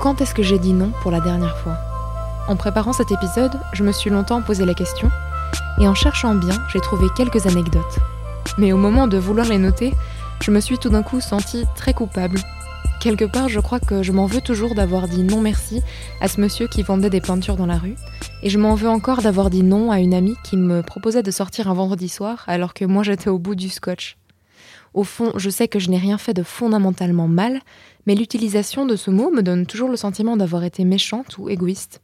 Quand 0.00 0.22
est-ce 0.22 0.34
que 0.34 0.42
j'ai 0.42 0.58
dit 0.58 0.72
non 0.72 0.92
pour 1.02 1.10
la 1.10 1.20
dernière 1.20 1.58
fois 1.58 1.76
En 2.48 2.56
préparant 2.56 2.94
cet 2.94 3.12
épisode, 3.12 3.60
je 3.74 3.84
me 3.84 3.92
suis 3.92 4.08
longtemps 4.08 4.40
posé 4.40 4.64
la 4.64 4.72
question, 4.72 5.10
et 5.78 5.86
en 5.86 5.94
cherchant 5.94 6.34
bien, 6.34 6.56
j'ai 6.72 6.80
trouvé 6.80 7.06
quelques 7.14 7.46
anecdotes. 7.46 7.98
Mais 8.56 8.72
au 8.72 8.78
moment 8.78 9.08
de 9.08 9.18
vouloir 9.18 9.46
les 9.46 9.58
noter, 9.58 9.92
je 10.40 10.52
me 10.52 10.60
suis 10.60 10.78
tout 10.78 10.88
d'un 10.88 11.02
coup 11.02 11.20
sentie 11.20 11.66
très 11.76 11.92
coupable. 11.92 12.38
Quelque 12.98 13.26
part, 13.26 13.50
je 13.50 13.60
crois 13.60 13.78
que 13.78 14.02
je 14.02 14.12
m'en 14.12 14.24
veux 14.24 14.40
toujours 14.40 14.74
d'avoir 14.74 15.06
dit 15.06 15.22
non 15.22 15.42
merci 15.42 15.82
à 16.22 16.28
ce 16.28 16.40
monsieur 16.40 16.66
qui 16.66 16.82
vendait 16.82 17.10
des 17.10 17.20
peintures 17.20 17.56
dans 17.56 17.66
la 17.66 17.76
rue, 17.76 17.96
et 18.42 18.48
je 18.48 18.58
m'en 18.58 18.76
veux 18.76 18.88
encore 18.88 19.20
d'avoir 19.20 19.50
dit 19.50 19.62
non 19.62 19.90
à 19.90 20.00
une 20.00 20.14
amie 20.14 20.36
qui 20.44 20.56
me 20.56 20.82
proposait 20.82 21.22
de 21.22 21.30
sortir 21.30 21.68
un 21.68 21.74
vendredi 21.74 22.08
soir 22.08 22.44
alors 22.46 22.72
que 22.72 22.86
moi 22.86 23.02
j'étais 23.02 23.28
au 23.28 23.38
bout 23.38 23.54
du 23.54 23.68
scotch. 23.68 24.16
Au 24.92 25.04
fond, 25.04 25.32
je 25.36 25.50
sais 25.50 25.68
que 25.68 25.78
je 25.78 25.88
n'ai 25.88 25.98
rien 25.98 26.18
fait 26.18 26.34
de 26.34 26.42
fondamentalement 26.42 27.28
mal, 27.28 27.60
mais 28.06 28.14
l'utilisation 28.14 28.86
de 28.86 28.96
ce 28.96 29.10
mot 29.10 29.30
me 29.30 29.42
donne 29.42 29.66
toujours 29.66 29.88
le 29.88 29.96
sentiment 29.96 30.36
d'avoir 30.36 30.64
été 30.64 30.84
méchante 30.84 31.38
ou 31.38 31.48
égoïste. 31.48 32.02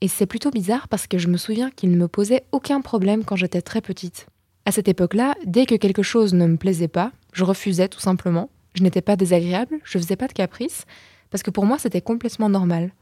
Et 0.00 0.08
c'est 0.08 0.26
plutôt 0.26 0.50
bizarre 0.50 0.88
parce 0.88 1.06
que 1.06 1.18
je 1.18 1.28
me 1.28 1.36
souviens 1.36 1.70
qu'il 1.70 1.90
ne 1.90 1.96
me 1.96 2.08
posait 2.08 2.44
aucun 2.52 2.80
problème 2.80 3.24
quand 3.24 3.36
j'étais 3.36 3.62
très 3.62 3.80
petite. 3.80 4.26
À 4.64 4.72
cette 4.72 4.88
époque-là, 4.88 5.34
dès 5.44 5.66
que 5.66 5.74
quelque 5.74 6.02
chose 6.02 6.32
ne 6.32 6.46
me 6.46 6.56
plaisait 6.56 6.88
pas, 6.88 7.12
je 7.32 7.44
refusais 7.44 7.88
tout 7.88 8.00
simplement. 8.00 8.48
Je 8.74 8.82
n'étais 8.82 9.02
pas 9.02 9.16
désagréable, 9.16 9.80
je 9.84 9.98
faisais 9.98 10.16
pas 10.16 10.28
de 10.28 10.32
caprice, 10.32 10.84
parce 11.30 11.42
que 11.42 11.50
pour 11.50 11.66
moi 11.66 11.78
c'était 11.78 12.00
complètement 12.00 12.48
normal. 12.48 12.92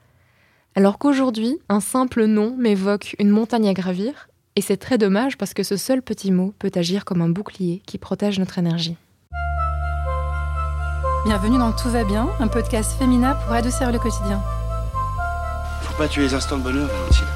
Alors 0.74 0.98
qu'aujourd'hui, 0.98 1.58
un 1.68 1.80
simple 1.80 2.24
nom 2.24 2.56
m'évoque 2.56 3.14
une 3.18 3.30
montagne 3.30 3.68
à 3.68 3.74
gravir, 3.74 4.28
et 4.56 4.60
c'est 4.60 4.76
très 4.76 4.98
dommage 4.98 5.36
parce 5.36 5.54
que 5.54 5.62
ce 5.62 5.76
seul 5.76 6.02
petit 6.02 6.32
mot 6.32 6.54
peut 6.58 6.72
agir 6.74 7.04
comme 7.04 7.22
un 7.22 7.28
bouclier 7.28 7.82
qui 7.86 7.98
protège 7.98 8.38
notre 8.38 8.58
énergie. 8.58 8.96
Bienvenue 11.24 11.58
dans 11.58 11.72
Tout 11.72 11.90
va 11.90 12.04
bien, 12.04 12.28
un 12.38 12.46
podcast 12.46 12.96
féminin 12.96 13.34
pour 13.34 13.52
adoucir 13.52 13.90
le 13.90 13.98
quotidien. 13.98 14.40
Faut 15.82 15.94
pas 15.94 16.06
tuer 16.06 16.22
les 16.22 16.34
instants 16.34 16.58
de 16.58 16.62
bonheur, 16.62 16.88
Valentine. 16.88 17.26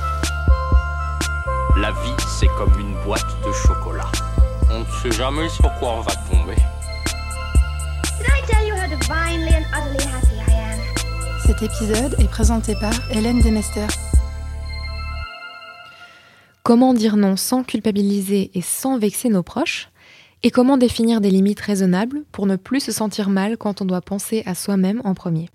La 1.76 1.90
vie, 1.90 2.14
c'est 2.38 2.46
comme 2.56 2.72
une 2.78 2.94
boîte 3.04 3.26
de 3.44 3.52
chocolat. 3.52 4.10
On 4.70 4.80
ne 4.80 4.84
sait 4.84 5.10
jamais 5.10 5.48
sur 5.48 5.70
quoi 5.78 5.94
on 5.94 6.00
va 6.00 6.12
tomber. 6.30 6.54
Cet 11.44 11.62
épisode 11.62 12.14
est 12.20 12.28
présenté 12.28 12.76
par 12.76 12.92
Hélène 13.10 13.42
Demester. 13.42 13.86
Comment 16.62 16.94
dire 16.94 17.16
non 17.16 17.36
sans 17.36 17.64
culpabiliser 17.64 18.52
et 18.54 18.62
sans 18.62 18.98
vexer 18.98 19.28
nos 19.28 19.42
proches? 19.42 19.91
Et 20.44 20.50
comment 20.50 20.76
définir 20.76 21.20
des 21.20 21.30
limites 21.30 21.60
raisonnables 21.60 22.24
pour 22.32 22.46
ne 22.46 22.56
plus 22.56 22.80
se 22.80 22.90
sentir 22.90 23.30
mal 23.30 23.56
quand 23.56 23.80
on 23.80 23.84
doit 23.84 24.00
penser 24.00 24.42
à 24.44 24.56
soi-même 24.56 25.00
en 25.04 25.14
premier? 25.14 25.48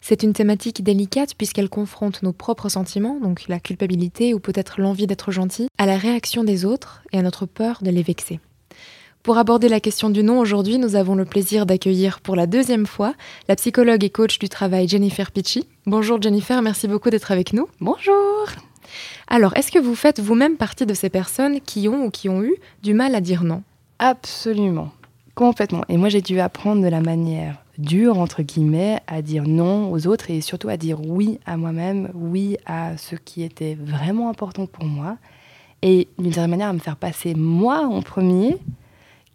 C'est 0.00 0.22
une 0.22 0.32
thématique 0.32 0.82
délicate 0.82 1.34
puisqu'elle 1.34 1.68
confronte 1.68 2.22
nos 2.22 2.32
propres 2.32 2.70
sentiments, 2.70 3.20
donc 3.20 3.46
la 3.48 3.60
culpabilité 3.60 4.32
ou 4.32 4.40
peut-être 4.40 4.80
l'envie 4.80 5.06
d'être 5.06 5.32
gentil, 5.32 5.68
à 5.76 5.84
la 5.84 5.98
réaction 5.98 6.44
des 6.44 6.64
autres 6.64 7.02
et 7.12 7.18
à 7.18 7.22
notre 7.22 7.44
peur 7.44 7.80
de 7.82 7.90
les 7.90 8.02
vexer. 8.02 8.40
Pour 9.22 9.36
aborder 9.36 9.68
la 9.68 9.80
question 9.80 10.08
du 10.08 10.22
non 10.22 10.38
aujourd'hui, 10.38 10.78
nous 10.78 10.96
avons 10.96 11.14
le 11.14 11.26
plaisir 11.26 11.66
d'accueillir 11.66 12.20
pour 12.20 12.34
la 12.34 12.46
deuxième 12.46 12.86
fois 12.86 13.12
la 13.48 13.56
psychologue 13.56 14.02
et 14.02 14.10
coach 14.10 14.38
du 14.38 14.48
travail 14.48 14.88
Jennifer 14.88 15.30
Picci. 15.30 15.68
Bonjour 15.84 16.20
Jennifer, 16.22 16.62
merci 16.62 16.88
beaucoup 16.88 17.10
d'être 17.10 17.32
avec 17.32 17.52
nous. 17.52 17.68
Bonjour 17.82 18.46
Alors, 19.28 19.54
est-ce 19.58 19.70
que 19.70 19.78
vous 19.78 19.94
faites 19.94 20.20
vous-même 20.20 20.56
partie 20.56 20.86
de 20.86 20.94
ces 20.94 21.10
personnes 21.10 21.60
qui 21.60 21.86
ont 21.86 22.06
ou 22.06 22.10
qui 22.10 22.30
ont 22.30 22.42
eu 22.42 22.54
du 22.82 22.94
mal 22.94 23.14
à 23.14 23.20
dire 23.20 23.44
non? 23.44 23.62
Absolument, 24.04 24.90
complètement. 25.36 25.84
Et 25.88 25.96
moi 25.96 26.08
j'ai 26.08 26.22
dû 26.22 26.40
apprendre 26.40 26.82
de 26.82 26.88
la 26.88 27.00
manière 27.00 27.62
dure, 27.78 28.18
entre 28.18 28.42
guillemets, 28.42 28.98
à 29.06 29.22
dire 29.22 29.44
non 29.46 29.92
aux 29.92 30.08
autres 30.08 30.28
et 30.28 30.40
surtout 30.40 30.68
à 30.68 30.76
dire 30.76 31.00
oui 31.06 31.38
à 31.46 31.56
moi-même, 31.56 32.10
oui 32.12 32.56
à 32.66 32.96
ce 32.96 33.14
qui 33.14 33.44
était 33.44 33.76
vraiment 33.80 34.28
important 34.28 34.66
pour 34.66 34.86
moi. 34.86 35.18
Et 35.82 36.08
d'une 36.18 36.32
certaine 36.32 36.50
manière 36.50 36.70
à 36.70 36.72
me 36.72 36.80
faire 36.80 36.96
passer 36.96 37.36
moi 37.36 37.86
en 37.86 38.02
premier, 38.02 38.56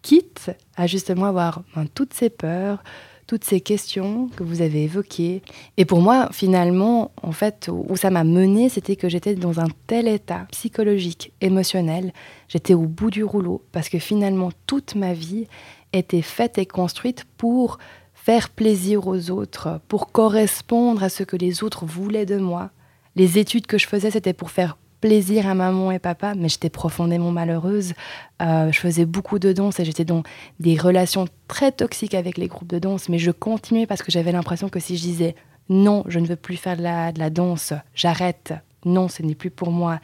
quitte 0.02 0.52
à 0.76 0.86
justement 0.86 1.28
avoir 1.28 1.62
ben, 1.74 1.86
toutes 1.88 2.14
ces 2.14 2.30
peurs, 2.30 2.84
toutes 3.28 3.44
ces 3.44 3.60
questions 3.60 4.30
que 4.36 4.44
vous 4.44 4.62
avez 4.62 4.86
évoquées. 4.86 5.42
Et 5.76 5.84
pour 5.84 6.02
moi, 6.02 6.30
finalement, 6.32 7.12
en 7.22 7.34
fait, 7.34 7.70
où 7.72 7.96
ça 7.98 8.10
m'a 8.10 8.24
mené, 8.24 8.70
c'était 8.70 8.96
que 8.96 9.10
j'étais 9.10 9.36
dans 9.36 9.60
un 9.60 9.68
tel 9.86 10.08
état 10.08 10.48
psychologique, 10.52 11.34
émotionnel, 11.42 12.14
j'étais 12.48 12.74
au 12.74 12.84
bout 12.84 13.12
du 13.12 13.26
rouleau, 13.26 13.62
parce 13.74 13.90
que 13.90 14.00
finalement, 14.00 14.52
toute 14.66 14.96
ma 14.96 15.14
vie 15.14 15.48
était 15.92 16.22
faite 16.22 16.58
et 16.58 16.66
construite 16.66 17.26
pour 17.38 17.78
faire 18.14 18.50
plaisir 18.50 19.08
aux 19.08 19.30
autres, 19.30 19.82
pour 19.88 20.12
correspondre 20.12 21.04
à 21.04 21.10
ce 21.10 21.24
que 21.24 21.36
les 21.38 21.64
autres 21.64 21.86
voulaient 21.86 22.26
de 22.26 22.38
moi. 22.38 22.72
Les 23.16 23.38
études 23.40 23.68
que 23.68 23.78
je 23.78 23.88
faisais, 23.88 24.12
c'était 24.12 24.34
pour 24.34 24.52
faire 24.52 24.78
plaisir 25.02 25.48
à 25.48 25.54
maman 25.54 25.92
et 25.92 26.00
papa, 26.00 26.34
mais 26.36 26.50
j'étais 26.50 26.70
profondément 26.70 27.32
malheureuse. 27.32 27.94
Euh, 28.42 28.72
je 28.72 28.80
faisais 28.80 29.06
beaucoup 29.06 29.40
de 29.40 29.54
danse 29.54 29.80
et 29.80 29.86
j'étais 29.86 30.06
dans 30.06 30.24
des 30.60 30.78
relations 30.78 31.28
très 31.48 31.72
toxiques 31.72 32.16
avec 32.16 32.38
les 32.38 32.48
groupes 32.48 32.68
de 32.68 32.80
danse, 32.80 33.10
mais 33.10 33.20
je 33.20 33.32
continuais 33.32 33.86
parce 33.86 34.02
que 34.02 34.12
j'avais 34.12 34.32
l'impression 34.32 34.70
que 34.70 34.80
si 34.80 34.98
je 34.98 35.02
disais 35.02 35.36
non, 35.70 36.04
je 36.08 36.20
ne 36.20 36.26
veux 36.26 36.36
plus 36.36 36.58
faire 36.58 36.78
de 36.78 36.84
la, 36.84 37.30
danse, 37.30 37.74
j'arrête, 37.94 38.54
non, 38.86 39.10
ce 39.10 39.22
n'est 39.22 39.36
plus 39.36 39.52
pour 39.52 39.72
moi, 39.72 40.00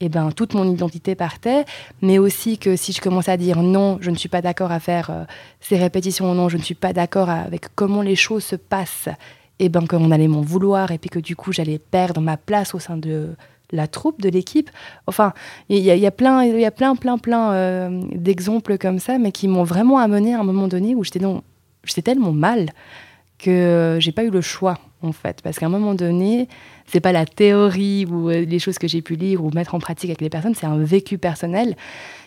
et 0.00 0.08
ben 0.08 0.30
toute 0.30 0.54
mon 0.54 0.70
identité 0.70 1.14
partait, 1.14 1.64
mais 2.00 2.18
aussi 2.18 2.58
que 2.58 2.76
si 2.76 2.92
je 2.92 3.00
commençais 3.00 3.32
à 3.32 3.36
dire 3.36 3.62
non, 3.62 3.98
je 4.00 4.10
ne 4.10 4.16
suis 4.16 4.28
pas 4.28 4.42
d'accord 4.42 4.70
à 4.70 4.80
faire 4.80 5.10
euh, 5.10 5.24
ces 5.60 5.76
répétitions, 5.76 6.34
non, 6.34 6.48
je 6.48 6.56
ne 6.56 6.62
suis 6.62 6.74
pas 6.74 6.92
d'accord 6.92 7.30
avec 7.30 7.74
comment 7.74 8.02
les 8.02 8.16
choses 8.16 8.44
se 8.44 8.56
passent, 8.56 9.08
et 9.58 9.68
ben 9.68 9.86
qu'on 9.86 10.10
allait 10.10 10.28
m'en 10.28 10.40
vouloir 10.40 10.90
et 10.90 10.98
puis 10.98 11.08
que 11.08 11.20
du 11.20 11.36
coup 11.36 11.52
j'allais 11.52 11.78
perdre 11.78 12.20
ma 12.20 12.36
place 12.36 12.74
au 12.74 12.80
sein 12.80 12.96
de 12.96 13.36
la 13.72 13.86
troupe, 13.86 14.20
de 14.20 14.28
l'équipe. 14.28 14.70
Enfin, 15.06 15.32
il 15.68 15.78
y, 15.78 15.90
a- 16.06 16.10
plein, 16.10 16.44
il 16.44 16.60
y 16.60 16.64
a 16.64 16.70
plein, 16.70 16.94
plein, 16.94 17.18
plein 17.18 17.52
euh, 17.52 18.02
d'exemples 18.14 18.78
comme 18.78 18.98
ça, 18.98 19.18
mais 19.18 19.32
qui 19.32 19.48
m'ont 19.48 19.64
vraiment 19.64 19.98
amené 19.98 20.34
à 20.34 20.40
un 20.40 20.44
moment 20.44 20.68
donné 20.68 20.94
où 20.94 21.02
j'étais 21.04 21.20
j'étais 21.84 22.02
tellement 22.02 22.32
mal 22.32 22.70
que 23.38 23.96
j'ai 24.00 24.12
pas 24.12 24.22
eu 24.24 24.30
le 24.30 24.40
choix 24.40 24.78
en 25.02 25.10
fait, 25.10 25.42
parce 25.42 25.58
qu'à 25.58 25.66
un 25.66 25.68
moment 25.68 25.94
donné, 25.94 26.46
c'est 26.86 27.00
pas 27.00 27.10
la 27.10 27.26
théorie 27.26 28.06
ou 28.06 28.30
euh, 28.30 28.44
les 28.44 28.58
choses 28.60 28.78
que 28.78 28.86
j'ai 28.86 29.02
pu 29.02 29.16
lire 29.16 29.44
ou 29.44 29.50
mettre 29.50 29.74
en 29.74 29.80
pratique 29.80 30.10
avec 30.10 30.20
les 30.20 30.30
personnes, 30.30 30.54
c'est 30.54 30.66
un 30.66 30.78
vécu 30.78 31.18
personnel. 31.18 31.74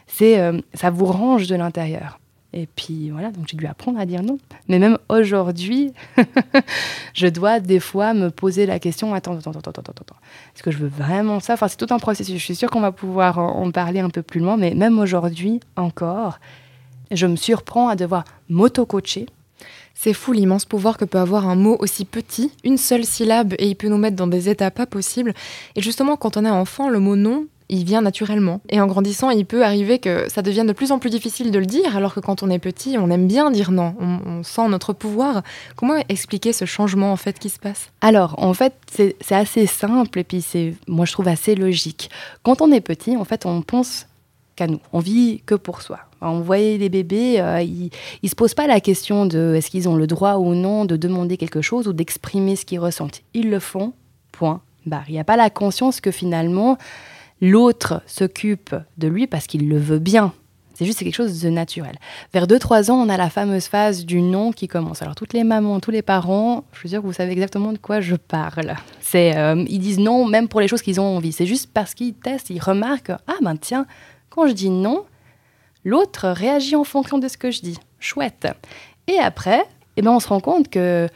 C'est 0.08 0.40
euh, 0.40 0.60
ça 0.74 0.90
vous 0.90 1.06
range 1.06 1.48
de 1.48 1.56
l'intérieur. 1.56 2.20
Et 2.58 2.70
puis 2.74 3.10
voilà, 3.10 3.32
donc 3.32 3.50
j'ai 3.50 3.58
dû 3.58 3.68
apprendre 3.68 4.00
à 4.00 4.06
dire 4.06 4.24
non. 4.24 4.40
Mais 4.70 4.80
même 4.80 4.98
aujourd'hui, 5.10 5.92
je 7.14 7.28
dois 7.28 7.60
des 7.60 7.82
fois 7.82 8.14
me 8.14 8.32
poser 8.32 8.66
la 8.66 8.80
question 8.80 9.14
attends, 9.14 9.38
attends, 9.38 9.52
attends, 9.52 9.72
attends, 9.72 9.82
attends. 9.82 10.16
Est-ce 10.56 10.64
que 10.64 10.72
je 10.72 10.78
veux 10.78 10.88
vraiment 10.88 11.42
ça? 11.42 11.54
Enfin, 11.54 11.68
c'est 11.68 11.76
tout 11.76 11.94
un 11.94 12.00
processus. 12.00 12.34
Je 12.34 12.44
suis 12.44 12.56
sûre 12.56 12.70
qu'on 12.70 12.80
va 12.80 12.94
pouvoir 12.94 13.40
en 13.40 13.70
parler 13.72 14.00
un 14.00 14.10
peu 14.10 14.22
plus 14.22 14.40
loin, 14.40 14.56
mais 14.56 14.74
même 14.74 14.98
aujourd'hui 15.00 15.60
encore, 15.76 16.40
je 17.12 17.28
me 17.28 17.36
surprends 17.36 17.90
à 17.90 17.98
devoir 17.98 18.24
m'auto-coacher. 18.48 19.26
C'est 19.94 20.14
fou 20.14 20.32
l'immense 20.32 20.64
pouvoir 20.64 20.98
que 20.98 21.04
peut 21.04 21.20
avoir 21.20 21.50
un 21.50 21.56
mot 21.56 21.76
aussi 21.80 22.06
petit, 22.06 22.52
une 22.64 22.78
seule 22.78 23.04
syllabe, 23.04 23.54
et 23.60 23.68
il 23.68 23.76
peut 23.76 23.90
nous 23.90 23.98
mettre 23.98 24.16
dans 24.16 24.28
des 24.28 24.48
états 24.48 24.72
pas 24.72 24.86
possibles. 24.86 25.34
Et 25.76 25.82
justement, 25.82 26.16
quand 26.16 26.38
on 26.38 26.46
est 26.46 26.50
enfant, 26.50 26.88
le 26.88 27.00
mot 27.00 27.18
non, 27.18 27.48
il 27.70 27.84
vient 27.84 28.02
naturellement. 28.02 28.62
Et 28.70 28.80
en 28.80 28.88
grandissant, 28.88 29.30
il 29.30 29.46
peut 29.46 29.64
arriver 29.64 30.00
que 30.00 30.30
ça 30.30 30.42
devienne 30.42 30.68
de 30.68 30.74
plus 30.74 30.92
en 30.92 31.00
plus 31.00 31.10
difficile 31.10 31.52
de 31.52 31.60
le 31.60 31.66
dire, 31.66 31.96
alors 31.96 32.14
que 32.14 32.20
quand 32.20 32.44
on 32.44 32.50
est 32.50 32.60
petit, 32.60 32.98
on 32.98 33.10
aime 33.10 33.28
bien 33.28 33.52
dire 33.52 33.72
non, 33.72 33.96
on, 34.00 34.44
sent 34.44 34.68
notre 34.70 34.94
pouvoir. 34.94 35.42
Comment 35.76 35.96
expliquer 36.10 36.54
ce 36.54 36.66
changement 36.66 37.12
en 37.12 37.16
fait 37.16 37.40
qui 37.40 37.50
se 37.50 37.60
passe? 37.60 37.90
Alors, 38.02 38.36
en 38.38 38.54
fait, 38.54 38.74
c'est 38.92 39.16
assez 39.32 39.66
simple 39.66 40.20
et 40.20 40.24
puis 40.24 40.42
c'est, 40.42 40.76
moi, 40.88 41.06
je 41.06 41.14
trouve 41.14 41.28
assez 41.28 41.56
logique. 41.56 42.10
Quand 42.44 42.62
on 42.62 42.72
est 42.72 42.82
petit, 42.82 43.18
en 43.18 43.26
fait, 43.26 43.46
on 43.46 43.62
pense 43.62 44.08
qu'à 44.56 44.68
nous. 44.68 44.80
On 44.94 45.00
vit 45.00 45.42
que 45.46 45.56
pour 45.56 45.82
soi. 45.82 46.00
On 46.22 46.40
voyait 46.40 46.78
les 46.78 46.90
bébés, 46.90 47.40
euh, 47.40 47.62
ils, 47.62 47.90
ils 48.24 48.30
se 48.30 48.36
posent 48.36 48.54
pas 48.54 48.68
la 48.68 48.80
question 48.80 49.26
de 49.26 49.54
est-ce 49.56 49.70
qu'ils 49.70 49.90
ont 49.90 49.96
le 49.96 50.08
droit 50.08 50.36
ou 50.36 50.54
non 50.56 50.86
de 50.86 50.96
demander 50.96 51.38
quelque 51.38 51.62
chose 51.62 51.88
ou 51.88 51.94
d'exprimer 51.94 52.56
ce 52.56 52.66
qu'ils 52.66 52.80
ressentent. 52.80 53.22
Ils 53.34 53.50
le 53.50 53.60
font, 53.60 53.94
point, 54.32 54.62
barre. 54.86 55.06
Il 55.08 55.14
n'y 55.14 55.20
a 55.20 55.24
pas 55.24 55.36
la 55.36 55.50
conscience 55.50 56.02
que 56.02 56.12
finalement, 56.12 56.78
l'autre 57.42 58.02
s'occupe 58.08 58.76
de 58.98 59.08
lui 59.08 59.28
parce 59.28 59.48
qu'il 59.48 59.68
le 59.70 59.78
veut 59.78 60.00
bien. 60.00 60.34
C'est 60.76 60.86
juste 60.86 61.00
quelque 61.00 61.16
chose 61.16 61.42
de 61.42 61.50
naturel. 61.50 61.96
Vers 62.34 62.48
2-3 62.48 62.92
ans, 62.92 62.96
on 62.96 63.08
a 63.08 63.16
la 63.16 63.30
fameuse 63.30 63.68
phase 63.68 64.06
du 64.06 64.22
non 64.22 64.52
qui 64.52 64.68
commence. 64.68 65.02
Alors 65.02 65.16
toutes 65.16 65.32
les 65.32 65.46
mamans, 65.46 65.80
tous 65.80 65.92
les 65.92 66.02
parents, 66.02 66.66
je 66.74 66.80
suis 66.80 66.90
sûre 66.90 67.02
que 67.02 67.08
vous 67.08 67.14
savez 67.14 67.32
exactement 67.32 67.72
de 67.72 67.78
quoi 67.78 68.02
je 68.02 68.16
parle. 68.16 68.76
C'est 69.00 69.38
euh, 69.38 69.64
ils 69.70 69.80
disent 69.80 70.00
non 70.00 70.26
même 70.26 70.50
pour 70.50 70.60
les 70.60 70.68
choses 70.68 70.82
qu'ils 70.82 71.00
ont 71.00 71.16
envie. 71.16 71.32
C'est 71.32 71.46
juste 71.46 71.72
parce 71.74 71.94
qu'ils 71.94 72.14
testent, 72.14 72.50
ils 72.50 72.60
remarquent 72.60 73.14
ah 73.28 73.38
ben 73.42 73.56
tiens, 73.56 73.86
quand 74.30 74.48
je 74.48 74.52
dis 74.52 74.70
non, 74.70 75.06
l'autre 75.86 76.28
réagit 76.28 76.76
en 76.76 76.84
fonction 76.84 77.20
de 77.20 77.30
ce 77.30 77.38
que 77.38 77.52
je 77.52 77.62
dis. 77.62 77.80
Chouette. 78.00 78.48
Et 79.08 79.18
après, 79.18 79.64
eh 79.96 80.02
ben 80.02 80.12
on 80.12 80.20
se 80.20 80.28
rend 80.28 80.42
compte 80.42 80.68
que 80.68 81.08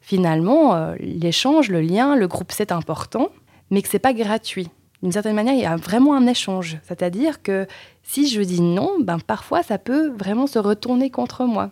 finalement 0.00 0.76
euh, 0.76 0.94
l'échange, 1.00 1.70
le 1.70 1.80
lien, 1.80 2.14
le 2.14 2.28
groupe 2.28 2.52
c'est 2.52 2.70
important, 2.70 3.30
mais 3.70 3.82
que 3.82 3.88
c'est 3.88 3.98
pas 3.98 4.12
gratuit. 4.12 4.68
D'une 5.02 5.12
certaine 5.12 5.36
manière, 5.36 5.54
il 5.54 5.60
y 5.60 5.66
a 5.66 5.76
vraiment 5.76 6.14
un 6.14 6.26
échange. 6.26 6.78
C'est-à-dire 6.82 7.42
que 7.42 7.66
si 8.02 8.28
je 8.28 8.40
dis 8.40 8.60
non, 8.60 8.96
ben 9.00 9.18
parfois 9.20 9.62
ça 9.62 9.78
peut 9.78 10.08
vraiment 10.08 10.46
se 10.46 10.58
retourner 10.58 11.10
contre 11.10 11.44
moi. 11.44 11.70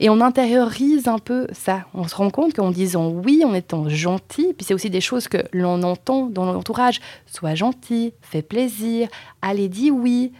Et 0.00 0.08
on 0.08 0.20
intériorise 0.22 1.06
un 1.06 1.18
peu 1.18 1.46
ça. 1.52 1.84
On 1.92 2.08
se 2.08 2.14
rend 2.14 2.30
compte 2.30 2.54
qu'en 2.54 2.70
disant 2.70 3.08
oui, 3.08 3.42
en 3.44 3.52
étant 3.52 3.88
gentil, 3.88 4.54
puis 4.56 4.64
c'est 4.64 4.74
aussi 4.74 4.88
des 4.88 5.02
choses 5.02 5.28
que 5.28 5.38
l'on 5.52 5.82
entend 5.82 6.26
dans 6.26 6.50
l'entourage, 6.50 7.00
sois 7.26 7.54
gentil, 7.54 8.14
fais 8.22 8.42
plaisir, 8.42 9.08
allez, 9.42 9.68
dis 9.68 9.90
oui. 9.90 10.32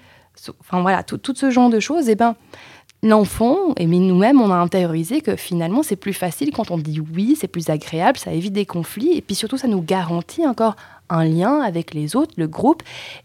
Enfin 0.61 0.81
voilà, 0.81 1.03
tout, 1.03 1.19
tout 1.19 1.35
ce 1.35 1.51
genre 1.51 1.71
de 1.71 1.81
choses, 1.81 2.09
et 2.09 2.13
eh 2.13 2.15
ben, 2.15 2.35
l'enfant, 3.03 3.57
et 3.77 3.87
nous-mêmes, 3.87 4.41
on 4.41 4.51
a 4.51 4.57
intériorisé 4.57 5.21
que 5.21 5.37
finalement, 5.37 5.83
c'est 5.83 5.97
plus 5.97 6.13
facile 6.13 6.51
quand 6.51 6.71
on 6.71 6.79
dit 6.79 7.01
oui, 7.15 7.37
c'est 7.39 7.49
plus 7.49 7.71
agréable, 7.71 8.19
ça 8.19 8.33
évite 8.33 8.53
des 8.53 8.67
conflits, 8.67 9.17
et 9.17 9.23
puis 9.23 9.35
surtout, 9.35 9.57
ça 9.57 9.69
nous 9.69 9.83
garantit 9.83 10.47
encore 10.47 10.77
un 11.09 11.25
lien 11.25 11.61
avec 11.61 11.95
les 11.95 12.17
autres, 12.17 12.35
le 12.37 12.49
groupe, 12.49 12.83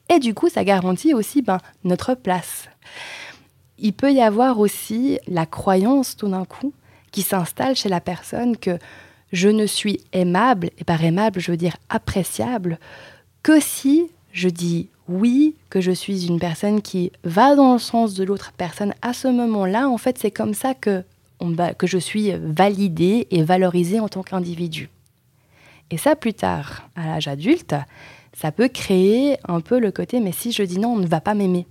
et 0.10 0.20
du 0.20 0.34
coup, 0.34 0.50
ça 0.50 0.64
garantit 0.64 1.14
aussi 1.14 1.42
ben, 1.42 1.60
notre 1.84 2.14
place. 2.16 2.70
Il 3.78 3.94
peut 3.94 4.14
y 4.14 4.22
avoir 4.22 4.60
aussi 4.60 5.20
la 5.28 5.46
croyance 5.46 6.16
tout 6.16 6.28
d'un 6.28 6.46
coup 6.46 6.74
qui 7.12 7.22
s'installe 7.24 7.76
chez 7.76 7.90
la 7.90 8.00
personne 8.00 8.58
que 8.58 8.78
je 9.32 9.50
ne 9.50 9.66
suis 9.66 10.02
aimable, 10.14 10.72
et 10.78 10.84
par 10.84 11.04
aimable, 11.04 11.40
je 11.40 11.52
veux 11.52 11.58
dire 11.58 11.78
appréciable, 11.90 12.80
que 13.44 13.60
si 13.60 14.10
je 14.34 14.50
dis 14.50 14.90
oui, 15.08 15.56
que 15.70 15.82
je 15.82 15.92
suis 15.92 16.28
une 16.28 16.40
personne 16.40 16.82
qui 16.82 17.12
va 17.24 17.56
dans 17.56 17.74
le 17.74 17.80
sens 17.80 18.14
de 18.14 18.24
l'autre 18.24 18.54
personne 18.56 18.94
à 19.02 19.14
ce 19.14 19.28
moment-là, 19.28 19.90
en 19.90 19.98
fait, 19.98 20.18
c'est 20.18 20.32
comme 20.32 20.54
ça 20.54 20.74
que, 20.74 21.04
que 21.78 21.88
je 21.88 21.98
suis 21.98 22.32
validée 22.32 23.28
et 23.32 23.44
valorisée 23.44 24.00
en 24.00 24.08
tant 24.08 24.24
qu'individu. 24.24 24.90
Et 25.92 25.98
ça, 25.98 26.16
plus 26.16 26.34
tard, 26.34 26.90
à 26.96 27.06
l'âge 27.06 27.28
adulte, 27.28 27.76
ça 28.34 28.52
peut 28.52 28.70
créer 28.70 29.38
un 29.48 29.60
peu 29.60 29.80
le 29.80 29.92
côté, 29.92 30.22
mais 30.22 30.32
si 30.32 30.52
je 30.52 30.64
dis 30.64 30.80
non, 30.80 30.94
on 30.94 31.00
ne 31.00 31.08
va 31.08 31.20
pas 31.20 31.34
m'aimer. 31.34 31.68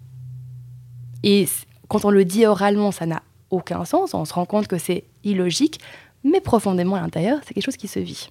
Et 1.22 1.48
quand 1.88 2.04
on 2.04 2.10
le 2.10 2.24
dit 2.24 2.46
oralement, 2.46 2.92
ça 2.92 3.06
n'a 3.06 3.22
aucun 3.50 3.84
sens, 3.84 4.14
on 4.14 4.24
se 4.24 4.34
rend 4.34 4.44
compte 4.44 4.68
que 4.68 4.78
c'est 4.78 5.04
illogique, 5.24 5.80
mais 6.22 6.40
profondément 6.40 6.96
à 6.96 7.00
l'intérieur, 7.00 7.38
c'est 7.44 7.54
quelque 7.54 7.64
chose 7.64 7.78
qui 7.78 7.88
se 7.88 7.98
vit. 7.98 8.28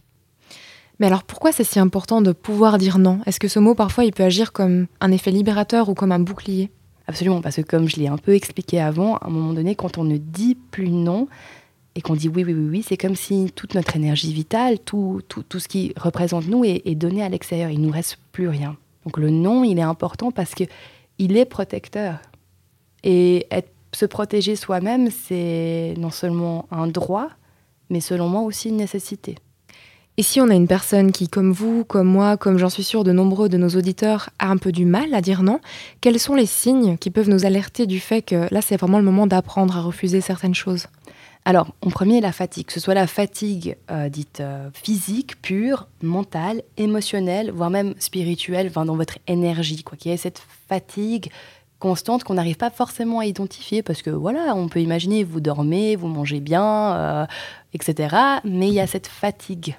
Mais 0.99 1.07
alors 1.07 1.23
pourquoi 1.23 1.51
c'est 1.51 1.63
si 1.63 1.79
important 1.79 2.21
de 2.21 2.33
pouvoir 2.33 2.77
dire 2.77 2.99
non? 2.99 3.19
Est-ce 3.25 3.39
que 3.39 3.47
ce 3.47 3.59
mot 3.59 3.73
parfois 3.73 4.03
il 4.03 4.11
peut 4.11 4.23
agir 4.23 4.51
comme 4.51 4.87
un 4.99 5.11
effet 5.11 5.31
libérateur 5.31 5.89
ou 5.89 5.93
comme 5.93 6.11
un 6.11 6.19
bouclier? 6.19 6.69
Absolument, 7.07 7.41
parce 7.41 7.55
que 7.55 7.61
comme 7.61 7.87
je 7.87 7.95
l'ai 7.95 8.07
un 8.07 8.17
peu 8.17 8.35
expliqué 8.35 8.79
avant, 8.79 9.15
à 9.17 9.27
un 9.27 9.29
moment 9.29 9.53
donné, 9.53 9.75
quand 9.75 9.97
on 9.97 10.03
ne 10.03 10.17
dit 10.17 10.55
plus 10.55 10.89
non 10.89 11.27
et 11.99 12.01
qu'on 12.01 12.15
dit 12.15 12.29
oui, 12.29 12.45
oui, 12.45 12.53
oui, 12.53 12.67
oui, 12.71 12.85
c'est 12.87 12.95
comme 12.95 13.17
si 13.17 13.51
toute 13.53 13.75
notre 13.75 13.97
énergie 13.97 14.31
vitale, 14.31 14.79
tout, 14.79 15.19
tout, 15.27 15.43
tout 15.43 15.59
ce 15.59 15.67
qui 15.67 15.91
représente 15.97 16.47
nous 16.47 16.63
est, 16.63 16.81
est 16.85 16.95
donné 16.95 17.21
à 17.21 17.27
l'extérieur. 17.27 17.69
Il 17.71 17.81
ne 17.81 17.87
nous 17.87 17.91
reste 17.91 18.17
plus 18.31 18.47
rien. 18.47 18.77
Donc 19.03 19.17
le 19.17 19.29
non, 19.29 19.65
il 19.65 19.77
est 19.77 19.81
important 19.81 20.31
parce 20.31 20.55
que 20.55 20.63
il 21.17 21.35
est 21.35 21.43
protecteur. 21.43 22.19
Et 23.03 23.47
se 23.91 24.05
protéger 24.05 24.55
soi-même, 24.55 25.09
c'est 25.11 25.93
non 25.97 26.09
seulement 26.09 26.67
un 26.71 26.87
droit, 26.87 27.27
mais 27.89 27.99
selon 27.99 28.29
moi 28.29 28.43
aussi 28.43 28.69
une 28.69 28.77
nécessité. 28.77 29.35
Et 30.15 30.21
si 30.21 30.41
on 30.41 30.49
a 30.49 30.53
une 30.53 30.67
personne 30.67 31.13
qui, 31.13 31.29
comme 31.29 31.53
vous, 31.53 31.85
comme 31.85 32.07
moi, 32.07 32.35
comme 32.35 32.57
j'en 32.57 32.69
suis 32.69 32.83
sûre 32.83 33.05
de 33.05 33.13
nombreux 33.13 33.47
de 33.47 33.57
nos 33.57 33.69
auditeurs, 33.69 34.29
a 34.37 34.49
un 34.49 34.57
peu 34.57 34.73
du 34.73 34.85
mal 34.85 35.13
à 35.13 35.21
dire 35.21 35.43
non, 35.43 35.61
quels 36.01 36.19
sont 36.19 36.35
les 36.35 36.45
signes 36.45 36.97
qui 36.97 37.09
peuvent 37.09 37.29
nous 37.29 37.45
alerter 37.45 37.87
du 37.87 38.01
fait 38.01 38.21
que 38.21 38.53
là, 38.53 38.61
c'est 38.61 38.75
vraiment 38.75 38.97
le 38.97 39.05
moment 39.05 39.27
d'apprendre 39.27 39.77
à 39.77 39.81
refuser 39.81 40.19
certaines 40.19 40.55
choses? 40.55 40.87
Alors, 41.49 41.73
en 41.81 41.89
premier, 41.89 42.21
la 42.21 42.31
fatigue, 42.31 42.67
que 42.67 42.73
ce 42.73 42.79
soit 42.79 42.93
la 42.93 43.07
fatigue 43.07 43.75
euh, 43.89 44.07
dite 44.07 44.39
euh, 44.39 44.69
physique, 44.71 45.41
pure, 45.41 45.87
mentale, 46.03 46.61
émotionnelle, 46.77 47.49
voire 47.49 47.71
même 47.71 47.95
spirituelle, 47.97 48.71
dans 48.71 48.95
votre 48.95 49.17
énergie, 49.25 49.81
quoi, 49.81 49.97
qu'il 49.97 50.11
y 50.11 50.13
ait 50.13 50.17
cette 50.17 50.43
fatigue 50.67 51.31
constante 51.79 52.23
qu'on 52.23 52.35
n'arrive 52.35 52.57
pas 52.57 52.69
forcément 52.69 53.17
à 53.17 53.25
identifier, 53.25 53.81
parce 53.81 54.03
que 54.03 54.11
voilà, 54.11 54.53
on 54.55 54.67
peut 54.67 54.79
imaginer, 54.79 55.23
vous 55.23 55.39
dormez, 55.39 55.95
vous 55.95 56.07
mangez 56.07 56.39
bien, 56.39 56.93
euh, 56.93 57.25
etc., 57.73 58.15
mais 58.43 58.67
il 58.67 58.75
y 58.75 58.79
a 58.79 58.85
cette 58.85 59.07
fatigue 59.07 59.75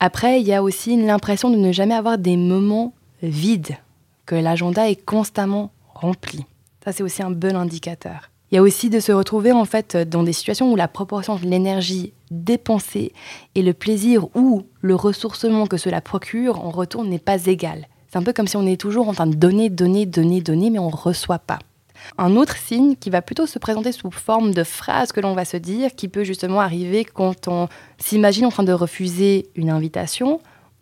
après, 0.00 0.40
il 0.40 0.46
y 0.46 0.52
a 0.52 0.62
aussi 0.62 1.02
l'impression 1.02 1.48
de 1.50 1.56
ne 1.56 1.72
jamais 1.72 1.94
avoir 1.94 2.18
des 2.18 2.36
moments 2.36 2.92
vides, 3.22 3.78
que 4.26 4.34
l'agenda 4.34 4.90
est 4.90 5.02
constamment 5.02 5.72
rempli. 5.94 6.44
Ça, 6.84 6.92
c'est 6.92 7.02
aussi 7.02 7.22
un 7.22 7.30
bon 7.30 7.56
indicateur. 7.56 8.30
Il 8.54 8.58
y 8.58 8.60
a 8.60 8.62
aussi 8.62 8.88
de 8.88 9.00
se 9.00 9.10
retrouver 9.10 9.50
en 9.50 9.64
fait 9.64 9.96
dans 9.96 10.22
des 10.22 10.32
situations 10.32 10.70
où 10.70 10.76
la 10.76 10.86
proportion 10.86 11.34
de 11.34 11.44
l'énergie 11.44 12.12
dépensée 12.30 13.12
et 13.56 13.62
le 13.62 13.72
plaisir 13.72 14.28
ou 14.36 14.62
le 14.80 14.94
ressourcement 14.94 15.66
que 15.66 15.76
cela 15.76 16.00
procure 16.00 16.64
en 16.64 16.70
retour 16.70 17.04
n'est 17.04 17.18
pas 17.18 17.46
égal. 17.46 17.88
C'est 18.06 18.16
un 18.16 18.22
peu 18.22 18.32
comme 18.32 18.46
si 18.46 18.56
on 18.56 18.64
est 18.64 18.80
toujours 18.80 19.08
en 19.08 19.12
train 19.12 19.26
de 19.26 19.34
donner, 19.34 19.70
donner, 19.70 20.06
donner, 20.06 20.40
donner, 20.40 20.70
mais 20.70 20.78
on 20.78 20.92
ne 20.92 20.94
reçoit 20.94 21.40
pas. 21.40 21.58
Un 22.16 22.36
autre 22.36 22.56
signe 22.56 22.94
qui 22.94 23.10
va 23.10 23.22
plutôt 23.22 23.46
se 23.46 23.58
présenter 23.58 23.90
sous 23.90 24.12
forme 24.12 24.54
de 24.54 24.62
phrase 24.62 25.10
que 25.10 25.20
l'on 25.20 25.34
va 25.34 25.44
se 25.44 25.56
dire, 25.56 25.96
qui 25.96 26.06
peut 26.06 26.22
justement 26.22 26.60
arriver 26.60 27.04
quand 27.04 27.48
on 27.48 27.66
s'imagine 27.98 28.46
en 28.46 28.50
train 28.50 28.62
de 28.62 28.72
refuser 28.72 29.48
une 29.56 29.70
invitation 29.70 30.40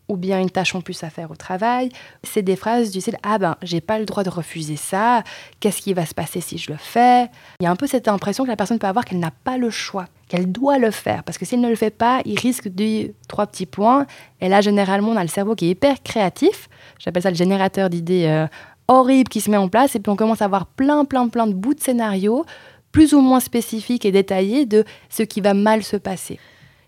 ou 0.09 0.17
bien 0.17 0.41
une 0.41 0.51
tâche 0.51 0.75
en 0.75 0.81
plus 0.81 1.03
à 1.05 1.11
faire 1.11 1.31
au 1.31 1.37
travail. 1.37 1.91
C'est 2.23 2.43
des 2.43 2.57
phrases 2.57 2.91
du 2.91 3.01
style 3.01 3.17
Ah 3.23 3.39
ben, 3.39 3.57
j'ai 3.63 3.81
pas 3.81 3.99
le 3.99 4.05
droit 4.05 4.25
de 4.25 4.31
refuser 4.31 4.77
ça, 4.77 5.23
qu'est-ce 5.61 5.81
qui 5.81 5.95
va 5.95 6.07
se 6.07 6.15
passer 6.15 6.41
si 6.41 6.59
je 6.59 6.71
le 6.71 6.79
fais? 6.79 7.25
Il 7.61 7.65
y 7.65 7.67
a 7.67 7.71
un 7.71 7.77
peu 7.77 7.87
cette 7.87 8.09
impression 8.09 8.45
que 8.45 8.51
la 8.51 8.57
personne 8.57 8.79
peut 8.79 8.87
avoir 8.87 9.05
qu'elle 9.05 9.21
n'a 9.21 9.31
pas 9.31 9.57
le 9.57 9.71
choix, 9.71 10.07
qu'elle 10.29 10.51
doit 10.51 10.79
le 10.79 10.91
faire, 10.91 11.25
parce 11.25 11.39
que 11.39 11.45
s'il 11.45 11.61
ne 11.61 11.69
le 11.69 11.77
fait 11.77 11.91
pas, 11.91 12.21
il 12.25 12.39
risque 12.39 12.69
de 12.69 13.13
trois 13.29 13.47
petits 13.47 13.67
points. 13.67 14.07
Et 14.41 14.49
là, 14.49 14.61
généralement, 14.61 15.11
on 15.11 15.17
a 15.17 15.23
le 15.23 15.29
cerveau 15.29 15.55
qui 15.55 15.67
est 15.67 15.71
hyper 15.71 16.03
créatif. 16.03 16.69
J'appelle 16.99 17.23
ça 17.23 17.31
le 17.31 17.37
générateur 17.37 17.89
d'idées 17.91 18.27
euh, 18.27 18.47
horrible 18.89 19.29
qui 19.29 19.41
se 19.41 19.51
met 19.51 19.57
en 19.57 19.69
place 19.69 19.95
et 19.95 20.01
puis 20.01 20.11
on 20.11 20.17
commence 20.17 20.43
à 20.43 20.47
avoir 20.47 20.67
plein, 20.67 21.05
plein, 21.05 21.29
plein 21.29 21.47
de 21.47 21.55
bouts 21.55 21.75
de 21.75 21.81
scénario 21.81 22.45
plus 22.91 23.15
ou 23.15 23.21
moins 23.21 23.41
spécifiques 23.41 24.05
et 24.05 24.13
détaillés 24.13 24.67
de 24.67 24.85
ce 25.09 25.23
qui 25.23 25.41
va 25.41 25.55
mal 25.55 25.83
se 25.83 25.97
passer. 25.97 26.39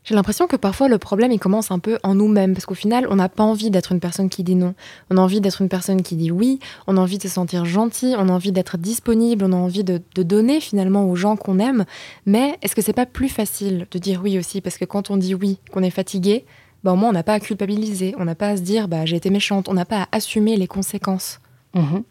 J'ai 0.05 0.15
l'impression 0.15 0.47
que 0.47 0.57
parfois 0.57 0.89
le 0.89 0.99
problème 0.99 1.33
il 1.33 1.39
commence 1.39 1.71
un 1.71 1.79
peu 1.79 1.99
en 2.03 2.15
nous-mêmes 2.15 2.53
parce 2.53 2.67
qu'au 2.67 2.75
final 2.75 3.07
on 3.09 3.17
n'a 3.17 3.31
pas 3.31 3.43
envie 3.43 3.71
d'être 3.71 3.91
une 3.91 4.01
personne 4.01 4.29
qui 4.29 4.45
dit 4.45 4.55
non, 4.55 4.75
on 5.11 5.17
a 5.17 5.21
envie 5.21 5.41
d'être 5.41 5.63
une 5.63 5.71
personne 5.71 6.03
qui 6.03 6.15
dit 6.15 6.31
oui, 6.31 6.61
on 6.87 6.99
a 6.99 7.01
envie 7.01 7.17
de 7.17 7.23
se 7.23 7.29
sentir 7.31 7.65
gentil, 7.65 8.15
on 8.19 8.29
a 8.29 8.33
envie 8.33 8.53
d'être 8.53 8.77
disponible, 8.77 9.47
on 9.47 9.53
a 9.53 9.57
envie 9.57 9.83
de, 9.83 10.03
donner 10.17 10.61
finalement 10.61 11.09
aux 11.09 11.17
gens 11.17 11.37
qu'on 11.37 11.59
aime. 11.59 11.87
Mais 12.27 12.59
est-ce 12.61 12.75
que 12.75 12.83
c'est 12.83 12.93
pas 12.93 13.07
plus 13.07 13.31
facile 13.31 13.87
de 13.91 13.99
dire 13.99 14.21
oui 14.23 14.39
aussi? 14.39 14.61
Parce 14.61 14.77
que 14.77 14.85
quand 14.85 15.11
on 15.11 15.17
dit 15.17 15.35
oui, 15.35 15.59
qu'on 15.73 15.83
est 15.83 15.91
fatigué, 15.91 16.45
bah 16.83 16.93
au 16.93 16.97
moins 16.97 17.09
on 17.09 17.13
n'a 17.13 17.23
pas 17.23 17.35
à 17.35 17.41
culpabiliser, 17.41 18.15
on 18.19 18.27
n'a 18.27 18.35
pas 18.35 18.49
à 18.49 18.57
se 18.59 18.63
dire 18.63 18.89
bah 18.89 19.07
j'ai 19.07 19.17
été 19.17 19.31
méchante, 19.31 19.71
on 19.71 19.75
n'a 19.75 19.87
pas 19.87 20.03
à 20.03 20.09
assumer 20.13 20.57
les 20.57 20.67
conséquences. 20.67 21.41
Mhm. 21.75 22.05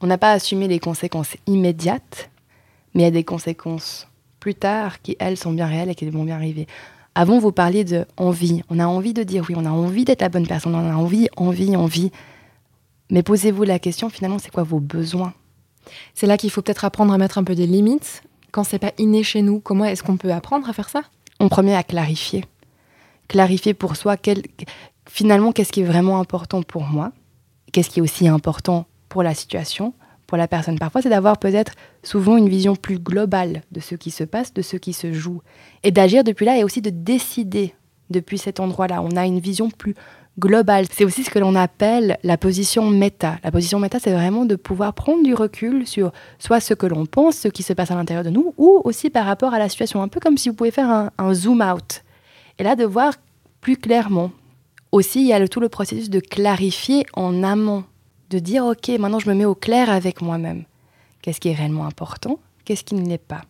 On 0.00 0.06
n'a 0.08 0.18
pas 0.18 0.32
assumé 0.32 0.66
les 0.66 0.80
conséquences 0.80 1.36
immédiates, 1.46 2.28
mais 2.94 3.02
il 3.02 3.04
y 3.04 3.08
a 3.08 3.12
des 3.12 3.24
conséquences 3.24 4.08
plus 4.40 4.54
tard 4.54 5.00
qui, 5.00 5.16
elles, 5.18 5.36
sont 5.36 5.52
bien 5.52 5.66
réelles 5.66 5.90
et 5.90 5.94
qui 5.94 6.08
vont 6.10 6.24
bien 6.24 6.36
arriver. 6.36 6.66
Avant, 7.18 7.38
vous 7.38 7.50
parliez 7.50 7.82
de 7.82 8.04
envie. 8.18 8.62
On 8.68 8.78
a 8.78 8.86
envie 8.86 9.14
de 9.14 9.22
dire 9.22 9.46
oui, 9.48 9.54
on 9.56 9.64
a 9.64 9.70
envie 9.70 10.04
d'être 10.04 10.20
la 10.20 10.28
bonne 10.28 10.46
personne, 10.46 10.74
on 10.74 10.90
a 10.90 10.94
envie, 10.94 11.28
envie, 11.38 11.74
envie. 11.74 12.12
Mais 13.10 13.22
posez-vous 13.22 13.62
la 13.62 13.78
question, 13.78 14.10
finalement, 14.10 14.38
c'est 14.38 14.50
quoi 14.50 14.64
vos 14.64 14.80
besoins? 14.80 15.32
C'est 16.12 16.26
là 16.26 16.36
qu'il 16.36 16.50
faut 16.50 16.60
peut-être 16.60 16.84
apprendre 16.84 17.14
à 17.14 17.16
mettre 17.16 17.38
un 17.38 17.44
peu 17.44 17.54
des 17.54 17.66
limites. 17.66 18.22
Quand 18.52 18.64
c'est 18.64 18.78
pas 18.78 18.92
inné 18.98 19.22
chez 19.22 19.40
nous, 19.40 19.60
comment 19.60 19.86
est-ce 19.86 20.02
qu'on 20.02 20.18
peut 20.18 20.30
apprendre 20.30 20.68
à 20.68 20.74
faire 20.74 20.90
ça? 20.90 21.04
On 21.40 21.48
premier 21.48 21.74
à 21.74 21.82
clarifier. 21.82 22.44
Clarifier 23.28 23.72
pour 23.72 23.96
soi, 23.96 24.16
finalement, 25.08 25.52
qu'est-ce 25.52 25.72
qui 25.72 25.80
est 25.80 25.84
vraiment 25.84 26.20
important 26.20 26.62
pour 26.62 26.84
moi? 26.84 27.12
Qu'est-ce 27.72 27.88
qui 27.88 28.00
est 28.00 28.02
aussi 28.02 28.28
important 28.28 28.84
pour 29.08 29.22
la 29.22 29.32
situation, 29.32 29.94
pour 30.26 30.38
la 30.38 30.48
personne. 30.48 30.78
Parfois, 30.78 31.02
c'est 31.02 31.08
d'avoir 31.08 31.38
peut-être 31.38 31.72
souvent 32.02 32.36
une 32.36 32.48
vision 32.48 32.76
plus 32.76 32.98
globale 32.98 33.62
de 33.72 33.80
ce 33.80 33.94
qui 33.94 34.10
se 34.10 34.24
passe, 34.24 34.52
de 34.52 34.62
ce 34.62 34.76
qui 34.76 34.92
se 34.92 35.12
joue. 35.12 35.42
Et 35.82 35.90
d'agir 35.90 36.24
depuis 36.24 36.46
là 36.46 36.58
et 36.58 36.64
aussi 36.64 36.82
de 36.82 36.90
décider 36.90 37.74
depuis 38.10 38.38
cet 38.38 38.60
endroit-là. 38.60 39.02
On 39.02 39.16
a 39.16 39.26
une 39.26 39.40
vision 39.40 39.70
plus 39.70 39.94
globale. 40.38 40.86
C'est 40.90 41.04
aussi 41.04 41.24
ce 41.24 41.30
que 41.30 41.38
l'on 41.38 41.54
appelle 41.54 42.18
la 42.22 42.36
position 42.36 42.88
méta. 42.88 43.38
La 43.42 43.50
position 43.50 43.78
méta, 43.78 43.98
c'est 43.98 44.12
vraiment 44.12 44.44
de 44.44 44.56
pouvoir 44.56 44.92
prendre 44.94 45.22
du 45.22 45.34
recul 45.34 45.86
sur 45.86 46.12
soit 46.38 46.60
ce 46.60 46.74
que 46.74 46.86
l'on 46.86 47.06
pense, 47.06 47.36
ce 47.36 47.48
qui 47.48 47.62
se 47.62 47.72
passe 47.72 47.90
à 47.90 47.94
l'intérieur 47.94 48.24
de 48.24 48.30
nous, 48.30 48.54
ou 48.58 48.80
aussi 48.84 49.10
par 49.10 49.26
rapport 49.26 49.54
à 49.54 49.58
la 49.58 49.68
situation. 49.68 50.02
Un 50.02 50.08
peu 50.08 50.20
comme 50.20 50.36
si 50.36 50.48
vous 50.48 50.54
pouvez 50.54 50.70
faire 50.70 50.90
un, 50.90 51.10
un 51.18 51.34
zoom 51.34 51.62
out. 51.62 52.02
Et 52.58 52.62
là, 52.62 52.76
de 52.76 52.84
voir 52.84 53.14
plus 53.60 53.76
clairement. 53.76 54.30
Aussi, 54.92 55.20
il 55.20 55.26
y 55.26 55.32
a 55.32 55.48
tout 55.48 55.60
le 55.60 55.68
processus 55.68 56.10
de 56.10 56.20
clarifier 56.20 57.04
en 57.14 57.42
amont 57.42 57.84
de 58.30 58.38
dire, 58.38 58.64
OK, 58.64 58.88
maintenant 58.98 59.18
je 59.18 59.28
me 59.28 59.34
mets 59.34 59.44
au 59.44 59.54
clair 59.54 59.90
avec 59.90 60.20
moi-même. 60.20 60.64
Qu'est-ce 61.22 61.40
qui 61.40 61.48
est 61.48 61.54
réellement 61.54 61.86
important 61.86 62.38
Qu'est-ce 62.64 62.84
qui 62.84 62.94
ne 62.94 63.08
l'est 63.08 63.18
pas? 63.18 63.42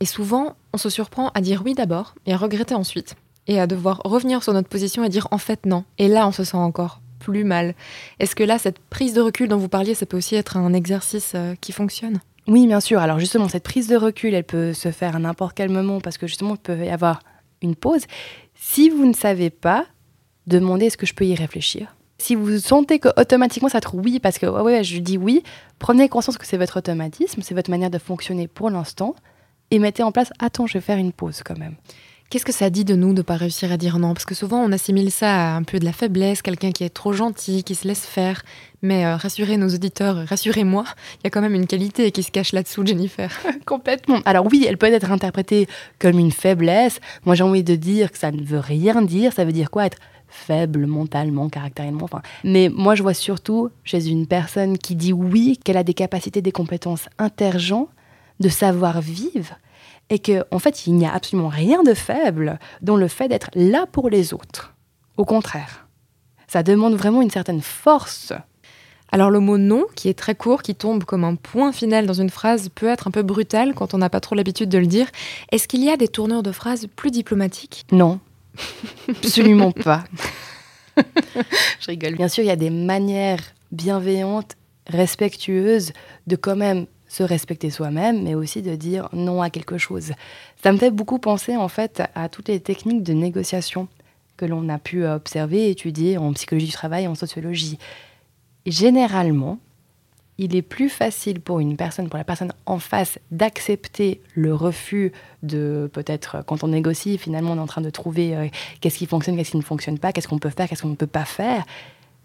Et 0.00 0.06
souvent, 0.06 0.54
on 0.72 0.78
se 0.78 0.90
surprend 0.90 1.28
à 1.34 1.40
dire 1.40 1.62
oui 1.64 1.74
d'abord 1.74 2.14
et 2.26 2.32
à 2.32 2.36
regretter 2.36 2.74
ensuite. 2.74 3.16
Et 3.46 3.58
à 3.58 3.66
devoir 3.66 4.02
revenir 4.04 4.42
sur 4.42 4.52
notre 4.52 4.68
position 4.68 5.04
et 5.04 5.08
dire 5.08 5.26
en 5.30 5.38
fait 5.38 5.64
non. 5.64 5.84
Et 5.96 6.08
là, 6.08 6.26
on 6.28 6.32
se 6.32 6.44
sent 6.44 6.56
encore 6.58 7.00
plus 7.18 7.44
mal. 7.44 7.74
Est-ce 8.20 8.36
que 8.36 8.44
là, 8.44 8.58
cette 8.58 8.78
prise 8.78 9.14
de 9.14 9.20
recul 9.20 9.48
dont 9.48 9.56
vous 9.56 9.68
parliez, 9.68 9.94
ça 9.94 10.06
peut 10.06 10.16
aussi 10.16 10.36
être 10.36 10.56
un 10.56 10.72
exercice 10.72 11.32
euh, 11.34 11.54
qui 11.60 11.72
fonctionne? 11.72 12.20
Oui, 12.46 12.66
bien 12.66 12.80
sûr. 12.80 13.00
Alors 13.00 13.18
justement, 13.18 13.48
cette 13.48 13.64
prise 13.64 13.88
de 13.88 13.96
recul, 13.96 14.34
elle 14.34 14.44
peut 14.44 14.72
se 14.72 14.90
faire 14.90 15.16
à 15.16 15.18
n'importe 15.18 15.54
quel 15.54 15.70
moment 15.70 16.00
parce 16.00 16.18
que 16.18 16.26
justement, 16.26 16.54
il 16.54 16.60
peut 16.60 16.84
y 16.84 16.90
avoir 16.90 17.20
une 17.62 17.74
pause. 17.74 18.02
Si 18.54 18.88
vous 18.88 19.04
ne 19.04 19.12
savez 19.12 19.50
pas, 19.50 19.86
demandez 20.46 20.86
est-ce 20.86 20.96
que 20.96 21.06
je 21.06 21.14
peux 21.14 21.26
y 21.26 21.34
réfléchir? 21.34 21.94
Si 22.20 22.34
vous 22.34 22.58
sentez 22.58 22.98
que 22.98 23.08
automatiquement 23.16 23.68
ça 23.68 23.78
être 23.78 23.94
oui, 23.94 24.18
parce 24.18 24.38
que 24.38 24.46
ouais, 24.46 24.82
je 24.84 24.98
dis 24.98 25.16
oui, 25.16 25.42
prenez 25.78 26.08
conscience 26.08 26.36
que 26.36 26.46
c'est 26.46 26.56
votre 26.56 26.78
automatisme, 26.78 27.42
c'est 27.42 27.54
votre 27.54 27.70
manière 27.70 27.90
de 27.90 27.98
fonctionner 27.98 28.48
pour 28.48 28.70
l'instant. 28.70 29.14
et 29.70 29.78
mettez 29.78 30.02
en 30.02 30.12
place, 30.12 30.32
attends, 30.38 30.66
je 30.66 30.74
vais 30.74 30.80
faire 30.80 30.98
une 30.98 31.12
pause 31.12 31.42
quand 31.44 31.58
même. 31.58 31.76
Qu'est-ce 32.30 32.44
que 32.44 32.52
ça 32.52 32.68
dit 32.68 32.84
de 32.84 32.94
nous 32.94 33.12
de 33.14 33.18
ne 33.18 33.22
pas 33.22 33.36
réussir 33.36 33.72
à 33.72 33.78
dire 33.78 33.98
non? 33.98 34.12
Parce 34.12 34.26
que 34.26 34.34
souvent 34.34 34.58
on 34.58 34.70
assimile 34.70 35.10
ça 35.10 35.34
à 35.34 35.56
un 35.56 35.62
peu 35.62 35.78
de 35.78 35.86
la 35.86 35.94
faiblesse, 35.94 36.42
quelqu'un 36.42 36.72
qui 36.72 36.84
est 36.84 36.90
trop 36.90 37.14
gentil, 37.14 37.64
qui 37.64 37.74
se 37.74 37.88
laisse 37.88 38.04
faire. 38.04 38.42
Mais 38.82 39.06
euh, 39.06 39.16
rassurez 39.16 39.56
nos 39.56 39.68
auditeurs, 39.68 40.26
rassurez-moi, 40.26 40.84
il 41.14 41.24
y 41.24 41.26
a 41.28 41.30
quand 41.30 41.40
même 41.40 41.54
une 41.54 41.66
qualité 41.66 42.12
qui 42.12 42.22
se 42.22 42.30
cache 42.30 42.52
là-dessous, 42.52 42.84
Jennifer. 42.84 43.30
Complètement. 43.64 44.20
Alors 44.26 44.44
oui, 44.44 44.66
elle 44.68 44.76
peut 44.76 44.92
être 44.92 45.10
interprétée 45.10 45.68
comme 45.98 46.18
une 46.18 46.30
faiblesse. 46.30 47.00
Moi 47.24 47.34
j'ai 47.34 47.44
envie 47.44 47.64
de 47.64 47.76
dire 47.76 48.12
que 48.12 48.18
ça 48.18 48.30
ne 48.30 48.42
veut 48.42 48.60
rien 48.60 49.00
dire. 49.00 49.32
Ça 49.32 49.46
veut 49.46 49.52
dire 49.52 49.70
quoi? 49.70 49.86
Être 49.86 49.98
faible 50.28 50.86
mentalement, 50.86 51.48
caractériellement. 51.48 52.04
Enfin, 52.04 52.22
mais 52.44 52.70
moi, 52.72 52.94
je 52.94 53.02
vois 53.02 53.14
surtout 53.14 53.70
chez 53.84 54.08
une 54.08 54.26
personne 54.26 54.78
qui 54.78 54.96
dit 54.96 55.12
oui, 55.12 55.58
qu'elle 55.64 55.76
a 55.76 55.84
des 55.84 55.94
capacités, 55.94 56.42
des 56.42 56.52
compétences 56.52 57.08
intergents, 57.18 57.88
de 58.40 58.48
savoir 58.48 59.00
vivre, 59.00 59.56
et 60.10 60.18
qu'en 60.18 60.42
en 60.52 60.58
fait, 60.58 60.86
il 60.86 60.94
n'y 60.94 61.06
a 61.06 61.12
absolument 61.12 61.48
rien 61.48 61.82
de 61.82 61.94
faible 61.94 62.58
dans 62.82 62.96
le 62.96 63.08
fait 63.08 63.28
d'être 63.28 63.50
là 63.54 63.86
pour 63.90 64.08
les 64.08 64.32
autres. 64.32 64.74
Au 65.16 65.24
contraire, 65.24 65.86
ça 66.46 66.62
demande 66.62 66.94
vraiment 66.94 67.22
une 67.22 67.30
certaine 67.30 67.60
force. 67.60 68.32
Alors 69.10 69.30
le 69.30 69.40
mot 69.40 69.56
non, 69.56 69.84
qui 69.94 70.08
est 70.08 70.18
très 70.18 70.34
court, 70.34 70.62
qui 70.62 70.74
tombe 70.74 71.04
comme 71.04 71.24
un 71.24 71.34
point 71.34 71.72
final 71.72 72.06
dans 72.06 72.14
une 72.14 72.30
phrase, 72.30 72.68
peut 72.74 72.88
être 72.88 73.08
un 73.08 73.10
peu 73.10 73.22
brutal 73.22 73.74
quand 73.74 73.94
on 73.94 73.98
n'a 73.98 74.10
pas 74.10 74.20
trop 74.20 74.34
l'habitude 74.34 74.68
de 74.68 74.78
le 74.78 74.86
dire. 74.86 75.08
Est-ce 75.50 75.66
qu'il 75.66 75.82
y 75.82 75.90
a 75.90 75.96
des 75.96 76.08
tourneurs 76.08 76.42
de 76.42 76.52
phrases 76.52 76.86
plus 76.94 77.10
diplomatiques? 77.10 77.86
Non, 77.90 78.20
absolument 79.08 79.72
pas. 79.72 80.04
Je 81.80 81.86
rigole. 81.86 82.16
Bien 82.16 82.28
sûr, 82.28 82.44
il 82.44 82.48
y 82.48 82.50
a 82.50 82.56
des 82.56 82.70
manières 82.70 83.40
bienveillantes, 83.72 84.56
respectueuses 84.86 85.92
de 86.26 86.36
quand 86.36 86.56
même 86.56 86.86
se 87.08 87.22
respecter 87.22 87.70
soi-même, 87.70 88.22
mais 88.22 88.34
aussi 88.34 88.62
de 88.62 88.74
dire 88.74 89.08
non 89.12 89.42
à 89.42 89.50
quelque 89.50 89.78
chose. 89.78 90.12
Ça 90.62 90.72
me 90.72 90.78
fait 90.78 90.90
beaucoup 90.90 91.18
penser 91.18 91.56
en 91.56 91.68
fait 91.68 92.02
à 92.14 92.28
toutes 92.28 92.48
les 92.48 92.60
techniques 92.60 93.02
de 93.02 93.12
négociation 93.12 93.88
que 94.36 94.44
l'on 94.44 94.68
a 94.68 94.78
pu 94.78 95.04
observer, 95.04 95.70
étudier 95.70 96.16
en 96.18 96.32
psychologie 96.32 96.66
du 96.66 96.72
travail, 96.72 97.06
en 97.08 97.14
sociologie. 97.14 97.78
Généralement, 98.66 99.58
il 100.38 100.54
est 100.54 100.62
plus 100.62 100.88
facile 100.88 101.40
pour 101.40 101.58
une 101.58 101.76
personne, 101.76 102.08
pour 102.08 102.16
la 102.16 102.24
personne 102.24 102.52
en 102.64 102.78
face, 102.78 103.18
d'accepter 103.32 104.20
le 104.34 104.54
refus 104.54 105.12
de 105.42 105.90
peut-être 105.92 106.44
quand 106.46 106.62
on 106.62 106.68
négocie, 106.68 107.18
finalement 107.18 107.52
on 107.52 107.56
est 107.56 107.60
en 107.60 107.66
train 107.66 107.80
de 107.80 107.90
trouver 107.90 108.36
euh, 108.36 108.48
qu'est-ce 108.80 108.98
qui 108.98 109.06
fonctionne, 109.06 109.36
qu'est-ce 109.36 109.50
qui 109.50 109.56
ne 109.56 109.62
fonctionne 109.62 109.98
pas, 109.98 110.12
qu'est-ce 110.12 110.28
qu'on 110.28 110.38
peut 110.38 110.50
faire, 110.50 110.68
qu'est-ce 110.68 110.82
qu'on 110.82 110.88
ne 110.88 110.94
peut 110.94 111.08
pas 111.08 111.24
faire. 111.24 111.66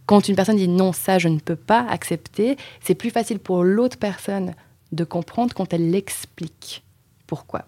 Quand 0.05 0.27
une 0.27 0.35
personne 0.35 0.57
dit 0.57 0.67
non, 0.67 0.93
ça 0.93 1.17
je 1.17 1.27
ne 1.27 1.39
peux 1.39 1.55
pas 1.55 1.87
accepter, 1.89 2.55
c'est 2.81 2.95
plus 2.95 3.09
facile 3.09 3.39
pour 3.39 3.63
l'autre 3.63 3.97
personne 3.97 4.53
de 4.91 5.03
comprendre 5.03 5.53
quand 5.55 5.73
elle 5.73 5.89
l'explique. 5.89 6.83
Pourquoi? 7.25 7.65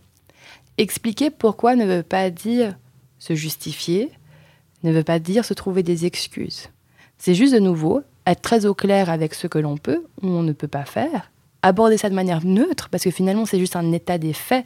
Expliquer 0.77 1.31
pourquoi 1.31 1.75
ne 1.75 1.85
veut 1.85 2.03
pas 2.03 2.29
dire 2.29 2.77
se 3.17 3.33
justifier, 3.33 4.11
ne 4.83 4.91
veut 4.91 5.03
pas 5.03 5.17
dire 5.17 5.43
se 5.43 5.55
trouver 5.55 5.81
des 5.81 6.05
excuses. 6.05 6.69
C'est 7.17 7.33
juste 7.33 7.53
de 7.53 7.59
nouveau 7.59 8.03
être 8.25 8.41
très 8.41 8.65
au 8.65 8.73
clair 8.73 9.09
avec 9.09 9.33
ce 9.33 9.47
que 9.47 9.59
l'on 9.59 9.77
peut 9.77 10.03
ou 10.21 10.27
on 10.27 10.43
ne 10.43 10.53
peut 10.53 10.67
pas 10.67 10.85
faire, 10.85 11.31
aborder 11.61 11.97
ça 11.97 12.09
de 12.09 12.15
manière 12.15 12.45
neutre, 12.45 12.89
parce 12.89 13.03
que 13.03 13.11
finalement 13.11 13.45
c'est 13.45 13.59
juste 13.59 13.75
un 13.75 13.91
état 13.91 14.17
des 14.17 14.33
faits. 14.33 14.65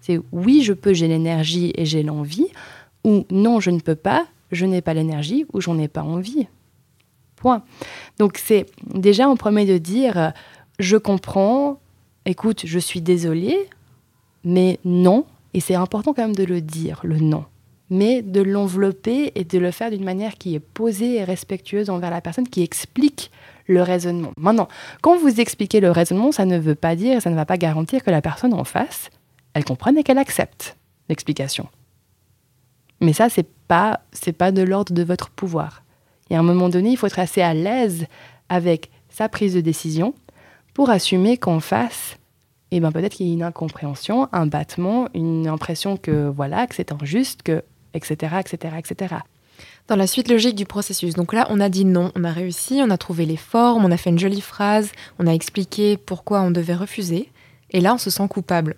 C'est 0.00 0.20
oui, 0.32 0.62
je 0.62 0.72
peux, 0.72 0.92
j'ai 0.92 1.08
l'énergie 1.08 1.72
et 1.76 1.86
j'ai 1.86 2.02
l'envie, 2.02 2.48
ou 3.04 3.24
non, 3.30 3.60
je 3.60 3.70
ne 3.70 3.80
peux 3.80 3.94
pas, 3.94 4.26
je 4.50 4.66
n'ai 4.66 4.80
pas 4.80 4.94
l'énergie 4.94 5.46
ou 5.52 5.60
j'en 5.60 5.78
ai 5.78 5.88
pas 5.88 6.02
envie. 6.02 6.46
Point. 7.36 7.62
Donc 8.18 8.38
c'est 8.38 8.66
déjà 8.94 9.28
en 9.28 9.36
premier 9.36 9.66
de 9.66 9.78
dire 9.78 10.32
je 10.78 10.96
comprends, 10.96 11.80
écoute, 12.24 12.62
je 12.64 12.78
suis 12.78 13.00
désolée, 13.00 13.68
mais 14.44 14.78
non, 14.84 15.24
et 15.54 15.60
c'est 15.60 15.74
important 15.74 16.12
quand 16.14 16.22
même 16.22 16.36
de 16.36 16.44
le 16.44 16.60
dire, 16.60 17.00
le 17.04 17.18
non, 17.18 17.44
mais 17.92 18.22
de 18.22 18.40
l'envelopper 18.40 19.32
et 19.34 19.44
de 19.44 19.58
le 19.58 19.70
faire 19.70 19.90
d'une 19.90 20.02
manière 20.02 20.36
qui 20.38 20.54
est 20.54 20.60
posée 20.60 21.16
et 21.16 21.24
respectueuse 21.24 21.90
envers 21.90 22.10
la 22.10 22.22
personne, 22.22 22.48
qui 22.48 22.62
explique 22.62 23.30
le 23.66 23.82
raisonnement. 23.82 24.32
Maintenant, 24.38 24.68
quand 25.02 25.18
vous 25.18 25.40
expliquez 25.40 25.78
le 25.78 25.90
raisonnement, 25.90 26.32
ça 26.32 26.46
ne 26.46 26.58
veut 26.58 26.74
pas 26.74 26.96
dire, 26.96 27.20
ça 27.20 27.28
ne 27.28 27.34
va 27.34 27.44
pas 27.44 27.58
garantir 27.58 28.02
que 28.02 28.10
la 28.10 28.22
personne 28.22 28.54
en 28.54 28.64
face, 28.64 29.10
elle 29.52 29.66
comprenne 29.66 29.98
et 29.98 30.04
qu'elle 30.04 30.16
accepte 30.16 30.78
l'explication. 31.10 31.68
Mais 33.00 33.12
ça, 33.12 33.28
c'est 33.28 33.46
pas, 33.68 34.00
pas 34.38 34.52
de 34.52 34.62
l'ordre 34.62 34.94
de 34.94 35.02
votre 35.02 35.28
pouvoir. 35.28 35.82
Et 36.30 36.36
à 36.36 36.38
un 36.38 36.42
moment 36.42 36.70
donné, 36.70 36.92
il 36.92 36.96
faut 36.96 37.08
être 37.08 37.18
assez 37.18 37.42
à 37.42 37.52
l'aise 37.52 38.06
avec 38.48 38.90
sa 39.10 39.28
prise 39.28 39.52
de 39.52 39.60
décision 39.60 40.14
pour 40.72 40.88
assumer 40.88 41.36
qu'en 41.36 41.60
face, 41.60 42.16
eh 42.70 42.80
ben 42.80 42.90
peut-être 42.90 43.12
qu'il 43.12 43.26
y 43.26 43.30
a 43.32 43.34
une 43.34 43.42
incompréhension, 43.42 44.30
un 44.32 44.46
battement, 44.46 45.08
une 45.12 45.46
impression 45.46 45.98
que 45.98 46.30
voilà, 46.30 46.66
que 46.66 46.74
c'est 46.74 46.90
injuste, 46.90 47.42
que 47.42 47.62
etc., 47.94 48.36
etc., 48.40 48.74
etc. 48.78 49.14
Dans 49.88 49.96
la 49.96 50.06
suite 50.06 50.30
logique 50.30 50.54
du 50.54 50.64
processus, 50.64 51.14
donc 51.14 51.32
là, 51.32 51.46
on 51.50 51.60
a 51.60 51.68
dit 51.68 51.84
non, 51.84 52.12
on 52.14 52.24
a 52.24 52.30
réussi, 52.30 52.80
on 52.82 52.90
a 52.90 52.96
trouvé 52.96 53.26
les 53.26 53.36
formes, 53.36 53.84
on 53.84 53.90
a 53.90 53.96
fait 53.96 54.10
une 54.10 54.18
jolie 54.18 54.40
phrase, 54.40 54.92
on 55.18 55.26
a 55.26 55.32
expliqué 55.32 55.96
pourquoi 55.96 56.40
on 56.42 56.50
devait 56.50 56.74
refuser, 56.74 57.30
et 57.70 57.80
là, 57.80 57.94
on 57.94 57.98
se 57.98 58.10
sent 58.10 58.26
coupable. 58.28 58.76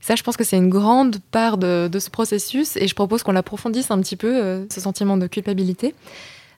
Ça, 0.00 0.14
je 0.14 0.22
pense 0.22 0.36
que 0.36 0.44
c'est 0.44 0.56
une 0.56 0.70
grande 0.70 1.18
part 1.30 1.58
de, 1.58 1.90
ce 1.98 2.10
processus, 2.10 2.76
et 2.76 2.88
je 2.88 2.94
propose 2.94 3.22
qu'on 3.22 3.32
l'approfondisse 3.32 3.90
un 3.90 4.00
petit 4.00 4.16
peu, 4.16 4.42
euh, 4.42 4.66
ce 4.70 4.80
sentiment 4.80 5.16
de 5.16 5.26
culpabilité. 5.26 5.94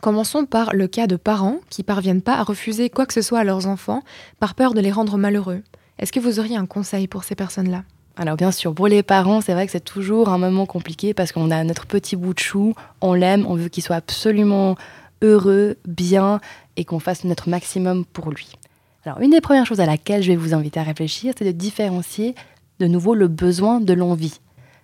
Commençons 0.00 0.46
par 0.46 0.72
le 0.72 0.86
cas 0.86 1.06
de 1.06 1.16
parents 1.16 1.58
qui 1.68 1.82
parviennent 1.82 2.22
pas 2.22 2.36
à 2.36 2.42
refuser 2.42 2.88
quoi 2.88 3.06
que 3.06 3.12
ce 3.12 3.22
soit 3.22 3.40
à 3.40 3.44
leurs 3.44 3.66
enfants 3.66 4.02
par 4.38 4.54
peur 4.54 4.72
de 4.72 4.80
les 4.80 4.92
rendre 4.92 5.18
malheureux. 5.18 5.62
Est-ce 5.98 6.12
que 6.12 6.20
vous 6.20 6.38
auriez 6.38 6.56
un 6.56 6.64
conseil 6.64 7.06
pour 7.06 7.24
ces 7.24 7.34
personnes-là? 7.34 7.84
Alors 8.16 8.36
bien 8.36 8.52
sûr, 8.52 8.74
pour 8.74 8.88
les 8.88 9.02
parents, 9.02 9.40
c'est 9.40 9.52
vrai 9.54 9.66
que 9.66 9.72
c'est 9.72 9.84
toujours 9.84 10.28
un 10.28 10.38
moment 10.38 10.66
compliqué 10.66 11.14
parce 11.14 11.32
qu'on 11.32 11.50
a 11.50 11.64
notre 11.64 11.86
petit 11.86 12.16
bout 12.16 12.34
de 12.34 12.38
chou, 12.38 12.74
on 13.00 13.14
l'aime, 13.14 13.46
on 13.46 13.54
veut 13.54 13.68
qu'il 13.68 13.82
soit 13.82 13.96
absolument 13.96 14.76
heureux, 15.22 15.76
bien 15.86 16.40
et 16.76 16.84
qu'on 16.84 16.98
fasse 16.98 17.24
notre 17.24 17.48
maximum 17.48 18.04
pour 18.04 18.30
lui. 18.30 18.48
Alors 19.04 19.20
une 19.20 19.30
des 19.30 19.40
premières 19.40 19.66
choses 19.66 19.80
à 19.80 19.86
laquelle 19.86 20.22
je 20.22 20.28
vais 20.28 20.36
vous 20.36 20.54
inviter 20.54 20.80
à 20.80 20.82
réfléchir, 20.82 21.32
c'est 21.38 21.44
de 21.44 21.52
différencier 21.52 22.34
de 22.78 22.86
nouveau 22.86 23.14
le 23.14 23.28
besoin 23.28 23.80
de 23.80 23.92
l'envie. 23.92 24.40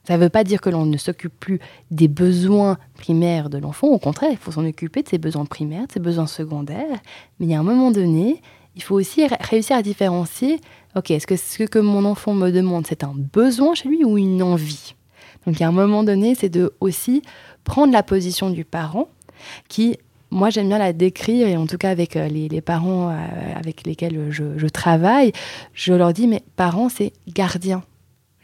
Ça 0.07 0.17
ne 0.17 0.23
veut 0.23 0.29
pas 0.29 0.45
dire 0.45 0.61
que 0.61 0.71
l'on 0.71 0.87
ne 0.87 0.97
s'occupe 0.97 1.39
plus 1.39 1.59
des 1.91 2.07
besoins 2.07 2.79
primaires 2.95 3.51
de 3.51 3.59
l'enfant. 3.59 3.89
Au 3.89 3.99
contraire, 3.99 4.31
il 4.31 4.37
faut 4.37 4.53
s'en 4.53 4.65
occuper 4.65 5.03
de 5.03 5.09
ses 5.09 5.19
besoins 5.19 5.47
primaires, 5.47 5.89
de 5.89 5.93
ses 5.93 6.01
besoins 6.01 6.29
secondaires. 6.29 7.01
Mais 7.41 7.47
il 7.47 7.51
y 7.51 7.55
a 7.55 7.59
un 7.59 7.65
moment 7.65 7.91
donné, 7.91 8.41
il 8.77 8.83
faut 8.83 8.95
aussi 8.95 9.27
réussir 9.27 9.77
à 9.77 9.83
différencier, 9.83 10.61
ok, 10.95 11.11
est-ce 11.11 11.27
que 11.27 11.37
ce 11.37 11.65
que 11.65 11.79
mon 11.79 12.05
enfant 12.05 12.35
me 12.35 12.51
demande, 12.51 12.87
c'est 12.87 13.05
un 13.05 13.15
besoin 13.15 13.75
chez 13.75 13.89
lui 13.89 14.05
ou 14.05 14.19
une 14.19 14.43
envie? 14.43 14.95
Donc 15.47 15.61
a 15.61 15.69
un 15.69 15.73
moment 15.73 16.05
donné, 16.05 16.35
c'est 16.35 16.49
de 16.49 16.73
aussi 16.81 17.23
prendre 17.65 17.93
la 17.93 18.03
position 18.03 18.51
du 18.51 18.65
parent 18.65 19.09
qui, 19.69 19.97
moi 20.31 20.51
j'aime 20.51 20.69
bien 20.69 20.79
la 20.79 20.93
décrire, 20.93 21.49
et 21.49 21.57
en 21.57 21.67
tout 21.67 21.79
cas 21.79 21.91
avec 21.91 22.17
euh, 22.17 22.29
les, 22.29 22.61
parents 22.61 23.11
euh, 23.11 23.15
avec 23.55 23.87
lesquels 23.87 24.31
je, 24.31 24.59
je 24.59 24.67
travaille, 24.67 25.33
je 25.73 25.93
leur 25.93 26.13
dis, 26.13 26.27
mais 26.27 26.43
parents, 26.57 26.89
c'est 26.89 27.13
gardien 27.29 27.83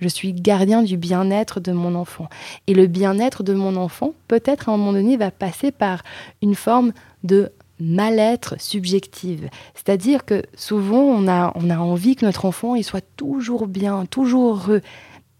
je 0.03 0.09
suis 0.09 0.33
gardien 0.33 0.83
du 0.83 0.97
bien-être 0.97 1.61
de 1.61 1.73
mon 1.73 1.95
enfant. 1.95 2.29
Et 2.67 2.75
le 2.75 2.89
bien-être 2.89 3.43
de 3.43 3.55
mon 3.55 3.77
enfant, 3.77 4.15
peut-être 4.29 4.69
à 4.69 4.73
un 4.73 4.77
moment 4.77 4.93
donné, 4.93 5.17
va 5.17 5.31
passer 5.31 5.71
par 5.71 6.03
une 6.43 6.57
forme 6.57 6.93
de 7.23 7.53
mal-être 7.83 8.61
subjective. 8.61 9.49
C'est-à-dire 9.75 10.25
que 10.25 10.43
souvent, 10.55 11.03
on 11.03 11.29
a, 11.29 11.53
on 11.55 11.71
a 11.71 11.79
envie 11.79 12.17
que 12.17 12.25
notre 12.25 12.45
enfant 12.45 12.75
il 12.75 12.85
soit 12.85 13.05
toujours 13.17 13.67
bien, 13.67 14.07
toujours 14.07 14.55
heureux. 14.55 14.81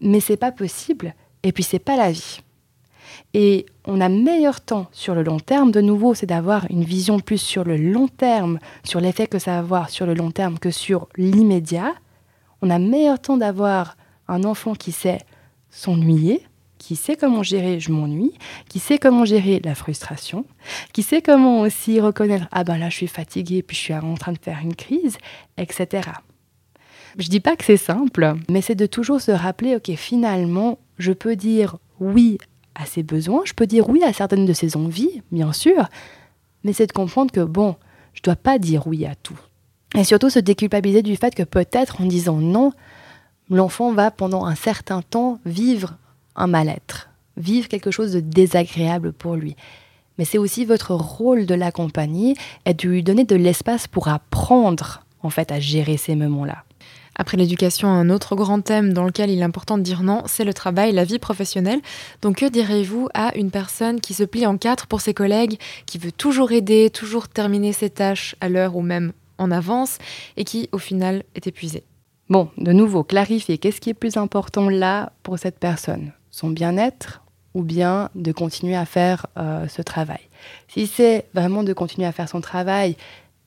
Mais 0.01 0.19
c'est 0.19 0.37
pas 0.37 0.51
possible. 0.51 1.15
Et 1.43 1.51
puis, 1.51 1.63
c'est 1.63 1.79
pas 1.79 1.97
la 1.97 2.11
vie. 2.11 2.41
Et 3.33 3.65
on 3.85 4.01
a 4.01 4.09
meilleur 4.09 4.61
temps 4.61 4.87
sur 4.91 5.15
le 5.15 5.23
long 5.23 5.39
terme. 5.39 5.71
De 5.71 5.81
nouveau, 5.81 6.13
c'est 6.13 6.25
d'avoir 6.25 6.65
une 6.69 6.83
vision 6.83 7.19
plus 7.19 7.39
sur 7.39 7.63
le 7.63 7.77
long 7.77 8.07
terme, 8.07 8.59
sur 8.83 8.99
l'effet 8.99 9.27
que 9.27 9.39
ça 9.39 9.51
va 9.53 9.59
avoir 9.59 9.89
sur 9.89 10.05
le 10.05 10.13
long 10.13 10.31
terme 10.31 10.59
que 10.59 10.71
sur 10.71 11.07
l'immédiat. 11.17 11.93
On 12.61 12.69
a 12.69 12.79
meilleur 12.79 13.19
temps 13.19 13.37
d'avoir 13.37 13.97
un 14.27 14.43
enfant 14.43 14.73
qui 14.73 14.91
sait 14.91 15.19
s'ennuyer, 15.69 16.45
qui 16.83 16.97
sait 16.97 17.15
comment 17.15 17.43
gérer 17.43 17.79
je 17.79 17.93
m'ennuie, 17.93 18.33
qui 18.67 18.79
sait 18.79 18.97
comment 18.97 19.23
gérer 19.23 19.61
la 19.63 19.73
frustration, 19.73 20.45
qui 20.91 21.01
sait 21.01 21.21
comment 21.21 21.61
aussi 21.61 22.01
reconnaître 22.01 22.45
ah 22.51 22.65
ben 22.65 22.77
là 22.77 22.89
je 22.89 22.97
suis 22.97 23.07
fatiguée 23.07 23.63
puis 23.63 23.77
je 23.77 23.81
suis 23.81 23.93
en 23.93 24.15
train 24.15 24.33
de 24.33 24.37
faire 24.37 24.59
une 24.61 24.75
crise, 24.75 25.17
etc. 25.57 26.09
Je 27.17 27.29
dis 27.29 27.39
pas 27.39 27.55
que 27.55 27.63
c'est 27.63 27.77
simple, 27.77 28.35
mais 28.49 28.61
c'est 28.61 28.75
de 28.75 28.85
toujours 28.85 29.21
se 29.21 29.31
rappeler 29.31 29.77
ok 29.77 29.95
finalement 29.95 30.77
je 30.97 31.13
peux 31.13 31.37
dire 31.37 31.77
oui 32.01 32.37
à 32.75 32.85
ses 32.85 33.01
besoins, 33.01 33.43
je 33.45 33.53
peux 33.53 33.65
dire 33.65 33.87
oui 33.87 34.03
à 34.03 34.11
certaines 34.11 34.45
de 34.45 34.51
ses 34.51 34.75
envies, 34.75 35.21
bien 35.31 35.53
sûr, 35.53 35.87
mais 36.65 36.73
c'est 36.73 36.87
de 36.87 36.91
comprendre 36.91 37.31
que 37.31 37.39
bon, 37.39 37.77
je 38.13 38.21
dois 38.21 38.35
pas 38.35 38.59
dire 38.59 38.87
oui 38.87 39.05
à 39.05 39.15
tout. 39.15 39.39
Et 39.95 40.03
surtout 40.03 40.29
se 40.29 40.39
déculpabiliser 40.39 41.01
du 41.01 41.15
fait 41.15 41.33
que 41.33 41.43
peut-être 41.43 42.01
en 42.01 42.05
disant 42.05 42.39
non, 42.39 42.73
l'enfant 43.49 43.93
va 43.93 44.11
pendant 44.11 44.43
un 44.43 44.55
certain 44.55 45.01
temps 45.01 45.39
vivre 45.45 45.95
un 46.35 46.47
mal-être, 46.47 47.09
vivre 47.37 47.67
quelque 47.67 47.91
chose 47.91 48.13
de 48.13 48.19
désagréable 48.19 49.13
pour 49.13 49.35
lui. 49.35 49.55
Mais 50.17 50.25
c'est 50.25 50.37
aussi 50.37 50.65
votre 50.65 50.93
rôle 50.93 51.45
de 51.45 51.55
l'accompagner 51.55 52.35
et 52.65 52.73
de 52.73 52.87
lui 52.87 53.03
donner 53.03 53.23
de 53.23 53.35
l'espace 53.35 53.87
pour 53.87 54.07
apprendre 54.07 55.03
en 55.21 55.29
fait 55.29 55.51
à 55.51 55.59
gérer 55.59 55.97
ces 55.97 56.15
moments-là. 56.15 56.63
Après 57.15 57.37
l'éducation, 57.37 57.87
un 57.87 58.09
autre 58.09 58.35
grand 58.35 58.61
thème 58.61 58.93
dans 58.93 59.03
lequel 59.03 59.29
il 59.29 59.39
est 59.39 59.43
important 59.43 59.77
de 59.77 59.83
dire 59.83 60.01
non, 60.01 60.23
c'est 60.25 60.43
le 60.43 60.53
travail, 60.53 60.91
la 60.91 61.03
vie 61.03 61.19
professionnelle. 61.19 61.79
Donc 62.21 62.37
que 62.37 62.49
direz-vous 62.49 63.07
à 63.13 63.35
une 63.37 63.51
personne 63.51 64.01
qui 64.01 64.13
se 64.13 64.23
plie 64.23 64.47
en 64.47 64.57
quatre 64.57 64.87
pour 64.87 65.01
ses 65.01 65.13
collègues, 65.13 65.59
qui 65.85 65.99
veut 65.99 66.11
toujours 66.11 66.51
aider, 66.51 66.89
toujours 66.89 67.27
terminer 67.27 67.71
ses 67.71 67.91
tâches 67.91 68.35
à 68.41 68.49
l'heure 68.49 68.75
ou 68.75 68.81
même 68.81 69.13
en 69.37 69.51
avance, 69.51 69.97
et 70.37 70.43
qui 70.43 70.69
au 70.71 70.79
final 70.79 71.23
est 71.35 71.47
épuisée? 71.47 71.83
Bon, 72.29 72.49
de 72.57 72.71
nouveau, 72.71 73.03
clarifier 73.03 73.57
qu'est-ce 73.57 73.81
qui 73.81 73.91
est 73.91 73.95
plus 73.95 74.17
important 74.17 74.69
là 74.69 75.11
pour 75.21 75.37
cette 75.37 75.59
personne? 75.59 76.13
Son 76.33 76.49
bien-être 76.49 77.21
ou 77.53 77.61
bien 77.61 78.09
de 78.15 78.31
continuer 78.31 78.75
à 78.75 78.85
faire 78.85 79.27
euh, 79.37 79.67
ce 79.67 79.83
travail 79.83 80.19
Si 80.67 80.87
c'est 80.87 81.27
vraiment 81.35 81.63
de 81.63 81.71
continuer 81.71 82.07
à 82.07 82.11
faire 82.11 82.27
son 82.27 82.41
travail 82.41 82.97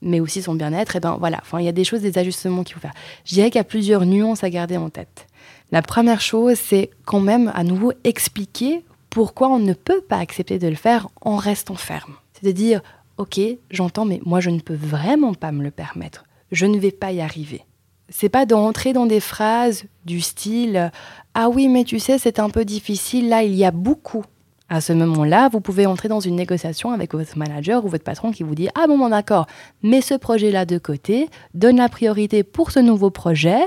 mais 0.03 0.21
aussi 0.21 0.43
son 0.43 0.55
bien-être, 0.55 0.97
et 0.97 1.01
ben 1.01 1.17
voilà, 1.19 1.43
il 1.59 1.65
y 1.65 1.69
a 1.69 1.73
des 1.73 1.83
choses, 1.83 2.03
des 2.03 2.19
ajustements 2.19 2.65
qu'il 2.65 2.75
faut 2.75 2.81
faire. 2.81 2.95
Je 3.25 3.35
dirais 3.35 3.51
qu'il 3.51 3.59
y 3.59 3.61
a 3.61 3.65
plusieurs 3.65 4.05
nuances 4.05 4.45
à 4.45 4.51
garder 4.51 4.77
en 4.77 4.91
tête. 4.91 5.27
La 5.73 5.83
première 5.83 6.21
chose, 6.21 6.59
c'est 6.59 6.91
quand 7.05 7.21
même 7.21 7.51
à 7.55 7.65
nouveau 7.65 7.93
expliquer 8.05 8.85
pourquoi 9.11 9.49
on 9.49 9.59
ne 9.59 9.73
peut 9.73 10.03
pas 10.03 10.19
accepter 10.19 10.59
de 10.59 10.69
le 10.69 10.77
faire 10.77 11.09
en 11.23 11.37
restant 11.37 11.75
ferme. 11.75 12.15
C'est-à-dire, 12.35 12.83
ok, 13.17 13.41
j'entends, 13.71 14.05
mais 14.05 14.21
moi 14.25 14.41
je 14.41 14.51
ne 14.51 14.61
peux 14.61 14.75
vraiment 14.75 15.35
pas 15.35 15.53
me 15.53 15.63
le 15.63 15.71
permettre. 15.71 16.25
Je 16.53 16.67
ne 16.67 16.79
vais 16.79 16.93
pas 16.93 17.13
y 17.13 17.21
arriver. 17.21 17.65
C'est 18.09 18.29
pas 18.29 18.47
d'entrer 18.47 18.93
dans 18.93 19.07
des 19.07 19.21
phrases 19.21 19.85
du 20.05 20.21
style 20.21 20.93
Ah 21.39 21.51
oui, 21.51 21.69
mais 21.69 21.85
tu 21.85 21.99
sais, 21.99 22.17
c'est 22.17 22.39
un 22.39 22.49
peu 22.49 22.65
difficile, 22.65 23.29
là 23.29 23.43
il 23.43 23.55
y 23.55 23.67
a 23.67 23.71
beaucoup 23.71 24.25
à 24.71 24.81
ce 24.81 24.95
moment-là, 24.95 25.51
vous 25.51 25.61
pouvez 25.61 25.85
entrer 25.85 26.09
dans 26.09 26.19
une 26.19 26.35
négociation 26.35 26.93
avec 26.93 27.13
votre 27.13 27.37
manager 27.37 27.85
ou 27.85 27.89
votre 27.89 28.05
patron 28.05 28.33
qui 28.33 28.43
vous 28.43 28.55
dit 28.55 28.69
Ah 28.75 28.87
bon, 28.89 29.07
d'accord, 29.11 29.47
mets 29.83 30.01
ce 30.01 30.15
projet-là 30.15 30.65
de 30.65 30.79
côté, 30.79 31.29
donne 31.53 31.77
la 31.77 31.91
priorité 31.91 32.43
pour 32.43 32.71
ce 32.71 32.81
nouveau 32.81 33.11
projet, 33.11 33.61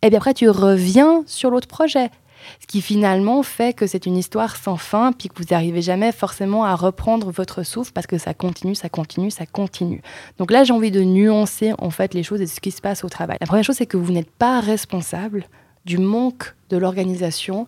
et 0.00 0.08
bien 0.08 0.16
après 0.16 0.32
tu 0.32 0.48
reviens 0.48 1.22
sur 1.26 1.50
l'autre 1.50 1.68
projet. 1.68 2.10
Ce 2.58 2.66
qui 2.66 2.80
finalement 2.80 3.42
fait 3.42 3.76
que 3.76 3.86
c'est 3.86 4.06
une 4.06 4.16
histoire 4.16 4.56
sans 4.56 4.78
fin, 4.78 5.12
puis 5.12 5.28
que 5.28 5.34
vous 5.36 5.48
n'arrivez 5.50 5.82
jamais 5.82 6.10
forcément 6.10 6.64
à 6.64 6.74
reprendre 6.74 7.30
votre 7.30 7.64
souffle 7.64 7.92
parce 7.92 8.06
que 8.06 8.16
ça 8.16 8.32
continue, 8.32 8.74
ça 8.74 8.88
continue, 8.88 9.30
ça 9.30 9.44
continue. 9.44 10.00
Donc 10.38 10.50
là, 10.50 10.64
j'ai 10.64 10.72
envie 10.72 10.90
de 10.90 11.02
nuancer 11.02 11.74
en 11.76 11.90
fait 11.90 12.14
les 12.14 12.22
choses 12.22 12.40
et 12.40 12.46
ce 12.46 12.60
qui 12.60 12.70
se 12.70 12.80
passe 12.80 13.04
au 13.04 13.10
travail. 13.10 13.36
La 13.42 13.46
première 13.46 13.64
chose, 13.64 13.76
c'est 13.76 13.86
que 13.86 13.98
vous 13.98 14.10
n'êtes 14.10 14.30
pas 14.30 14.60
responsable 14.60 15.46
du 15.84 15.98
manque 15.98 16.54
de 16.70 16.76
l'organisation 16.76 17.66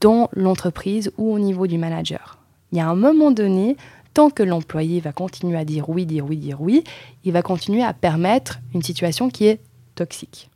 dans 0.00 0.28
l'entreprise 0.32 1.12
ou 1.18 1.32
au 1.32 1.38
niveau 1.38 1.66
du 1.66 1.78
manager. 1.78 2.38
Il 2.72 2.78
y 2.78 2.80
a 2.80 2.88
un 2.88 2.94
moment 2.94 3.30
donné, 3.30 3.76
tant 4.14 4.30
que 4.30 4.42
l'employé 4.42 5.00
va 5.00 5.12
continuer 5.12 5.56
à 5.56 5.64
dire 5.64 5.88
oui, 5.88 6.06
dire 6.06 6.24
oui, 6.26 6.36
dire 6.36 6.60
oui, 6.60 6.84
il 7.24 7.32
va 7.32 7.42
continuer 7.42 7.82
à 7.82 7.92
permettre 7.92 8.60
une 8.74 8.82
situation 8.82 9.30
qui 9.30 9.46
est 9.46 9.60
toxique. 9.94 10.50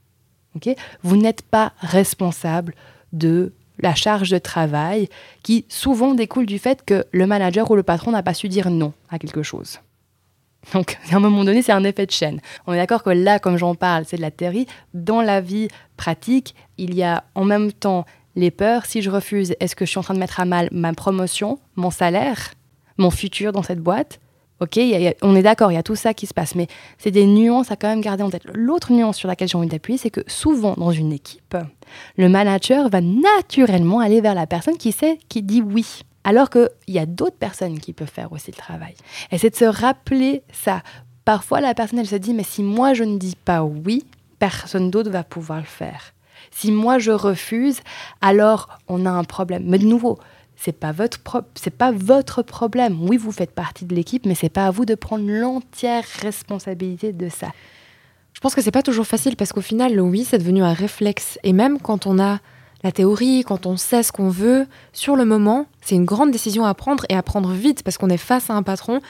Vous 1.03 1.17
n'êtes 1.17 1.43
pas 1.43 1.73
responsable 1.79 2.75
de 3.13 3.53
la 3.79 3.95
charge 3.95 4.31
de 4.31 4.39
travail 4.39 5.09
qui 5.43 5.65
souvent 5.69 6.15
découle 6.15 6.47
du 6.47 6.59
fait 6.59 6.85
que 6.85 7.05
le 7.11 7.27
manager 7.27 7.71
ou 7.71 7.77
le 7.77 7.83
patron 7.83 8.11
n'a 8.11 8.23
pas 8.23 8.35
su 8.35 8.49
dire 8.49 8.71
non 8.71 8.93
à 9.09 9.19
quelque 9.19 9.43
chose. 9.43 9.81
Donc, 10.75 10.99
à 11.11 11.17
un 11.17 11.21
moment 11.21 11.45
donné, 11.45 11.63
c'est 11.63 11.73
un 11.73 11.85
effet 11.85 12.07
de 12.07 12.11
chaîne. 12.11 12.41
On 12.67 12.73
est 12.73 12.77
d'accord 12.77 13.03
que 13.03 13.11
là, 13.11 13.39
comme 13.39 13.57
j'en 13.57 13.75
parle, 13.75 14.05
c'est 14.07 14.17
de 14.17 14.23
la 14.23 14.31
théorie. 14.31 14.67
Dans 14.95 15.23
la 15.23 15.41
vie 15.41 15.69
pratique, 15.97 16.55
il 16.79 16.95
y 16.95 17.03
a 17.03 17.25
en 17.35 17.45
même 17.45 17.73
temps 17.73 18.05
les 18.37 18.51
peurs, 18.51 18.87
si 18.87 19.03
je 19.03 19.11
refuse, 19.11 19.55
est-ce 19.61 19.77
que 19.77 19.85
je 19.85 19.91
suis 19.91 19.99
en 19.99 20.03
train 20.03 20.15
de 20.15 20.19
mettre 20.19 20.41
à 20.41 20.45
mal 20.45 20.69
ma 20.73 20.93
promotion, 20.93 21.59
mon 21.77 21.91
salaire, 21.91 22.53
mon 22.97 23.11
futur 23.11 23.53
dans 23.53 23.63
cette 23.63 23.81
boîte? 23.81 24.21
Ok, 24.61 24.79
on 25.23 25.35
est 25.35 25.43
d'accord, 25.43 25.73
il 25.73 25.75
y 25.75 25.79
a 25.79 25.83
tout 25.83 25.97
ça 25.97 26.15
qui 26.15 26.27
se 26.27 26.33
passe, 26.33 26.55
mais 26.55 26.69
c'est 26.97 27.11
des 27.11 27.27
nuances 27.27 27.73
à 27.73 27.77
quand 27.77 27.89
même 27.89 28.01
garder 28.01 28.23
en 28.23 28.31
tête. 28.31 28.45
L'autre 28.55 28.93
nuance 28.93 29.17
sur 29.17 29.29
laquelle 29.29 29.49
j'ai 29.49 29.59
envie 29.59 29.67
d'appuyer, 29.67 29.99
c'est 29.99 30.11
que 30.11 30.21
souvent 30.29 30.75
dans 30.79 30.93
une 30.93 31.13
équipe, 31.13 31.57
le 32.17 32.29
manager 32.29 32.89
va 32.89 33.01
naturellement 33.01 33.99
aller 33.99 34.21
vers 34.21 34.37
la 34.37 34.47
personne 34.47 34.79
qui 34.79 34.93
sait, 34.93 35.19
qui 35.29 35.43
dit 35.43 35.61
oui. 35.61 36.03
Alors 36.25 36.51
qu'il 36.51 36.69
y 36.89 36.99
a 36.99 37.07
d'autres 37.07 37.37
personnes 37.37 37.79
qui 37.79 37.93
peuvent 37.93 38.11
faire 38.11 38.33
aussi 38.33 38.51
le 38.51 38.57
travail. 38.57 38.95
Et 39.31 39.39
c'est 39.39 39.51
de 39.51 39.57
se 39.57 39.65
rappeler 39.65 40.43
ça. 40.53 40.83
Parfois, 41.25 41.61
la 41.61 41.75
personne, 41.75 41.99
elle 41.99 42.07
se 42.07 42.17
dit, 42.17 42.35
mais 42.35 42.45
si 42.45 42.63
moi 42.63 42.95
je 42.95 43.05
ne 43.05 43.19
dis 43.19 43.37
pas 43.37 43.63
oui, 43.63 44.05
personne 44.39 44.91
d'autre 44.91 45.11
va 45.11 45.25
pouvoir 45.25 45.59
le 45.59 45.65
faire. 45.65 46.15
Si 46.51 46.73
moi 46.73 46.99
je 46.99 47.13
refuse, 47.13 47.81
alors 48.21 48.69
on 48.89 49.07
a 49.07 49.11
un 49.11 49.25
problème. 49.25 49.65
Mais 49.67 49.79
de 49.79 49.87
nouveau, 49.87 50.19
c'est 50.57 50.73
pas 50.73 50.93
pas 50.93 51.93
votre 51.93 52.43
problème. 52.43 52.99
Oui, 53.09 53.17
vous 53.17 53.33
faites 53.33 53.53
partie 53.53 53.85
de 53.85 53.95
l'équipe, 53.95 54.27
mais 54.27 54.35
c'est 54.35 54.49
pas 54.49 54.67
à 54.67 54.71
vous 54.71 54.85
de 54.85 54.95
prendre 54.95 55.25
l'entière 55.27 56.05
responsabilité 56.21 57.13
de 57.13 57.29
ça. 57.29 57.49
Je 58.33 58.41
pense 58.41 58.55
que 58.55 58.63
c'est 58.63 58.71
pas 58.71 58.83
toujours 58.83 59.07
facile 59.07 59.37
parce 59.37 59.53
qu'au 59.53 59.61
final, 59.61 59.95
le 59.95 60.03
oui, 60.03 60.25
c'est 60.25 60.39
devenu 60.39 60.63
un 60.63 60.73
réflexe. 60.73 61.39
Et 61.43 61.53
même 61.53 61.81
quand 61.81 62.07
on 62.07 62.19
a 62.21 62.39
la 62.83 62.93
théorie, 62.93 63.45
quand 63.47 63.67
on 63.67 63.77
sait 63.77 64.03
ce 64.03 64.13
qu'on 64.13 64.29
veut, 64.29 64.67
sur 64.93 65.17
le 65.17 65.25
moment, 65.25 65.67
c'est 65.81 65.95
une 65.95 66.05
grande 66.05 66.31
décision 66.31 66.65
à 66.65 66.75
prendre 66.75 67.05
et 67.09 67.17
à 67.17 67.23
prendre 67.23 67.53
vite 67.53 67.83
parce 67.83 67.99
qu'on 67.99 68.11
est 68.11 68.17
face 68.17 68.51
à 68.51 68.55
un 68.55 68.63
patron 68.63 69.01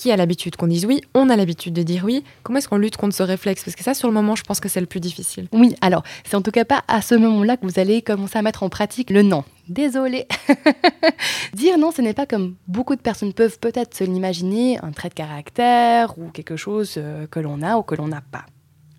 qui 0.00 0.10
a 0.10 0.16
l'habitude 0.16 0.56
qu'on 0.56 0.66
dise 0.66 0.86
oui, 0.86 1.02
on 1.14 1.28
a 1.28 1.36
l'habitude 1.36 1.74
de 1.74 1.82
dire 1.82 2.04
oui. 2.04 2.24
Comment 2.42 2.58
est-ce 2.58 2.68
qu'on 2.68 2.78
lutte 2.78 2.96
contre 2.96 3.14
ce 3.14 3.22
réflexe? 3.22 3.64
Parce 3.64 3.76
que 3.76 3.84
ça, 3.84 3.92
sur 3.92 4.08
le 4.08 4.14
moment, 4.14 4.34
je 4.34 4.42
pense 4.42 4.58
que 4.58 4.68
c'est 4.68 4.80
le 4.80 4.86
plus 4.86 4.98
difficile. 4.98 5.46
Oui, 5.52 5.76
alors, 5.82 6.02
c'est 6.24 6.36
en 6.36 6.42
tout 6.42 6.50
cas 6.50 6.64
pas 6.64 6.82
à 6.88 7.02
ce 7.02 7.14
moment-là 7.14 7.58
que 7.58 7.66
vous 7.66 7.78
allez 7.78 8.00
commencer 8.00 8.38
à 8.38 8.42
mettre 8.42 8.62
en 8.62 8.70
pratique 8.70 9.10
le 9.10 9.22
non. 9.22 9.44
Désolé. 9.68 10.26
dire 11.52 11.76
non, 11.76 11.90
ce 11.90 12.00
n'est 12.00 12.14
pas 12.14 12.24
comme 12.24 12.54
beaucoup 12.66 12.96
de 12.96 13.00
personnes 13.02 13.34
peuvent 13.34 13.58
peut-être 13.58 13.94
se 13.94 14.04
l'imaginer, 14.04 14.78
un 14.82 14.90
trait 14.90 15.10
de 15.10 15.14
caractère 15.14 16.18
ou 16.18 16.30
quelque 16.30 16.56
chose 16.56 16.94
euh, 16.96 17.26
que 17.26 17.38
l'on 17.38 17.60
a 17.60 17.76
ou 17.76 17.82
que 17.82 17.94
l'on 17.94 18.08
n'a 18.08 18.22
pas. 18.22 18.46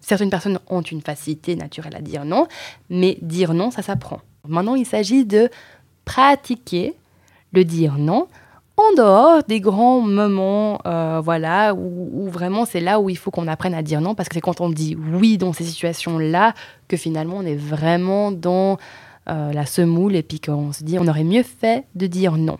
Certaines 0.01 0.29
personnes 0.29 0.59
ont 0.69 0.81
une 0.81 1.01
facilité 1.01 1.55
naturelle 1.55 1.95
à 1.95 2.01
dire 2.01 2.25
non, 2.25 2.47
mais 2.89 3.17
dire 3.21 3.53
non, 3.53 3.71
ça 3.71 3.81
s'apprend. 3.81 4.19
Maintenant, 4.47 4.75
il 4.75 4.85
s'agit 4.85 5.25
de 5.25 5.49
pratiquer 6.05 6.95
le 7.53 7.63
dire 7.63 7.97
non 7.97 8.27
en 8.77 8.95
dehors 8.95 9.43
des 9.47 9.59
grands 9.59 10.01
moments, 10.01 10.79
euh, 10.85 11.21
voilà, 11.23 11.75
où, 11.75 12.29
vraiment 12.29 12.65
c'est 12.65 12.79
là 12.79 12.99
où 12.99 13.09
il 13.09 13.17
faut 13.17 13.29
qu'on 13.29 13.47
apprenne 13.47 13.73
à 13.73 13.83
dire 13.83 14.01
non, 14.01 14.15
parce 14.15 14.29
que 14.29 14.35
c'est 14.35 14.41
quand 14.41 14.61
on 14.61 14.69
dit 14.69 14.97
oui 15.13 15.37
dans 15.37 15.53
ces 15.53 15.63
situations-là 15.63 16.53
que 16.87 16.97
finalement 16.97 17.37
on 17.37 17.45
est 17.45 17.55
vraiment 17.55 18.31
dans 18.31 18.77
euh, 19.29 19.53
la 19.53 19.65
semoule 19.65 20.15
et 20.15 20.23
puis 20.23 20.39
qu'on 20.39 20.71
se 20.73 20.83
dit 20.83 20.97
on 20.99 21.07
aurait 21.07 21.23
mieux 21.23 21.43
fait 21.43 21.85
de 21.95 22.07
dire 22.07 22.37
non. 22.37 22.57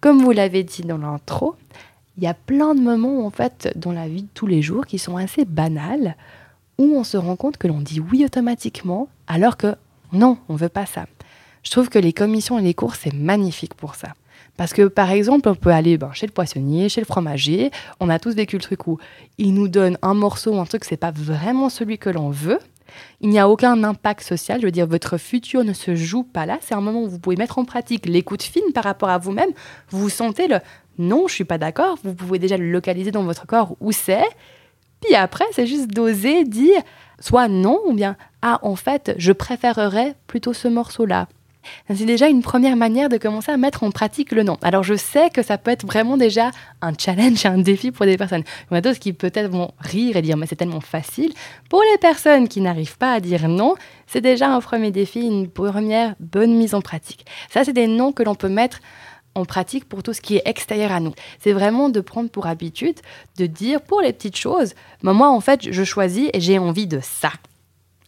Comme 0.00 0.22
vous 0.22 0.30
l'avez 0.30 0.62
dit 0.62 0.82
dans 0.82 0.98
l'intro, 0.98 1.56
il 2.16 2.24
y 2.24 2.26
a 2.26 2.34
plein 2.34 2.74
de 2.74 2.80
moments 2.80 3.26
en 3.26 3.30
fait 3.30 3.72
dans 3.76 3.92
la 3.92 4.08
vie 4.08 4.22
de 4.22 4.28
tous 4.34 4.46
les 4.46 4.62
jours 4.62 4.86
qui 4.86 4.98
sont 4.98 5.16
assez 5.16 5.44
banals 5.44 6.16
où 6.78 6.94
on 6.96 7.04
se 7.04 7.16
rend 7.16 7.36
compte 7.36 7.56
que 7.56 7.68
l'on 7.68 7.80
dit 7.80 8.00
oui 8.00 8.24
automatiquement 8.24 9.08
alors 9.26 9.56
que 9.56 9.74
non, 10.12 10.38
on 10.48 10.54
veut 10.54 10.68
pas 10.68 10.86
ça. 10.86 11.06
Je 11.62 11.70
trouve 11.70 11.88
que 11.88 11.98
les 11.98 12.12
commissions 12.12 12.58
et 12.58 12.62
les 12.62 12.74
cours 12.74 12.94
c'est 12.94 13.12
magnifique 13.12 13.74
pour 13.74 13.94
ça. 13.94 14.14
Parce 14.56 14.72
que 14.72 14.86
par 14.86 15.10
exemple, 15.10 15.48
on 15.48 15.54
peut 15.54 15.70
aller 15.70 15.98
ben, 15.98 16.12
chez 16.12 16.26
le 16.26 16.32
poissonnier, 16.32 16.88
chez 16.88 17.00
le 17.00 17.06
fromager, 17.06 17.70
on 18.00 18.08
a 18.08 18.18
tous 18.18 18.34
vécu 18.34 18.56
le 18.56 18.62
truc 18.62 18.86
où 18.86 18.98
il 19.38 19.52
nous 19.52 19.68
donne 19.68 19.98
un 20.02 20.14
morceau, 20.14 20.58
un 20.58 20.64
truc, 20.64 20.84
c'est 20.84 20.96
pas 20.96 21.10
vraiment 21.10 21.68
celui 21.68 21.98
que 21.98 22.08
l'on 22.08 22.30
veut. 22.30 22.58
Il 23.20 23.28
n'y 23.28 23.38
a 23.38 23.48
aucun 23.48 23.82
impact 23.84 24.22
social, 24.22 24.60
je 24.60 24.66
veux 24.66 24.72
dire, 24.72 24.86
votre 24.86 25.18
futur 25.18 25.64
ne 25.64 25.72
se 25.72 25.94
joue 25.94 26.22
pas 26.22 26.46
là. 26.46 26.58
C'est 26.62 26.74
un 26.74 26.80
moment 26.80 27.02
où 27.02 27.08
vous 27.08 27.18
pouvez 27.18 27.36
mettre 27.36 27.58
en 27.58 27.64
pratique 27.64 28.06
l'écoute 28.06 28.42
fine 28.42 28.72
par 28.72 28.84
rapport 28.84 29.08
à 29.08 29.18
vous-même. 29.18 29.50
Vous 29.90 30.08
sentez 30.08 30.48
le 30.48 30.60
non, 30.98 31.28
je 31.28 31.34
suis 31.34 31.44
pas 31.44 31.58
d'accord. 31.58 31.98
Vous 32.02 32.14
pouvez 32.14 32.38
déjà 32.38 32.56
le 32.56 32.70
localiser 32.70 33.10
dans 33.10 33.24
votre 33.24 33.46
corps 33.46 33.76
où 33.80 33.92
c'est. 33.92 34.24
Puis 35.02 35.14
après, 35.14 35.44
c'est 35.52 35.66
juste 35.66 35.88
d'oser 35.88 36.44
dire 36.44 36.82
soit 37.20 37.48
non 37.48 37.80
ou 37.86 37.92
bien 37.92 38.16
ah, 38.42 38.58
en 38.62 38.76
fait, 38.76 39.14
je 39.18 39.32
préférerais 39.32 40.14
plutôt 40.26 40.52
ce 40.52 40.68
morceau-là. 40.68 41.28
C'est 41.92 42.04
déjà 42.04 42.28
une 42.28 42.42
première 42.42 42.76
manière 42.76 43.08
de 43.08 43.16
commencer 43.16 43.50
à 43.50 43.56
mettre 43.56 43.82
en 43.82 43.90
pratique 43.90 44.32
le 44.32 44.42
non. 44.42 44.56
Alors 44.62 44.82
je 44.82 44.94
sais 44.94 45.30
que 45.30 45.42
ça 45.42 45.58
peut 45.58 45.70
être 45.70 45.86
vraiment 45.86 46.16
déjà 46.16 46.50
un 46.80 46.92
challenge, 46.96 47.44
un 47.46 47.58
défi 47.58 47.90
pour 47.90 48.06
des 48.06 48.16
personnes. 48.16 48.44
Il 48.46 48.74
y 48.74 48.74
en 48.74 48.78
a 48.78 48.80
d'autres 48.80 48.98
qui 48.98 49.12
peut-être 49.12 49.50
vont 49.50 49.72
rire 49.80 50.16
et 50.16 50.22
dire 50.22 50.36
mais 50.36 50.46
c'est 50.46 50.56
tellement 50.56 50.80
facile. 50.80 51.32
Pour 51.68 51.82
les 51.92 51.98
personnes 51.98 52.48
qui 52.48 52.60
n'arrivent 52.60 52.98
pas 52.98 53.14
à 53.14 53.20
dire 53.20 53.48
non, 53.48 53.74
c'est 54.06 54.20
déjà 54.20 54.48
un 54.48 54.60
premier 54.60 54.90
défi, 54.90 55.20
une 55.20 55.48
première 55.48 56.14
bonne 56.20 56.54
mise 56.54 56.74
en 56.74 56.80
pratique. 56.80 57.26
Ça, 57.50 57.64
c'est 57.64 57.72
des 57.72 57.88
noms 57.88 58.12
que 58.12 58.22
l'on 58.22 58.34
peut 58.34 58.48
mettre 58.48 58.80
en 59.36 59.44
pratique 59.44 59.88
pour 59.88 60.02
tout 60.02 60.12
ce 60.12 60.20
qui 60.20 60.36
est 60.36 60.42
extérieur 60.44 60.90
à 60.90 61.00
nous. 61.00 61.14
C'est 61.40 61.52
vraiment 61.52 61.88
de 61.88 62.00
prendre 62.00 62.30
pour 62.30 62.46
habitude 62.46 62.98
de 63.38 63.46
dire 63.46 63.80
pour 63.80 64.00
les 64.00 64.12
petites 64.12 64.36
choses, 64.36 64.74
moi 65.02 65.28
en 65.28 65.40
fait 65.40 65.70
je 65.70 65.84
choisis 65.84 66.30
et 66.32 66.40
j'ai 66.40 66.58
envie 66.58 66.86
de 66.86 67.00
ça. 67.02 67.30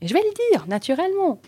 Et 0.01 0.07
je 0.07 0.15
vais 0.15 0.23
le 0.23 0.53
dire 0.53 0.67
naturellement. 0.69 1.41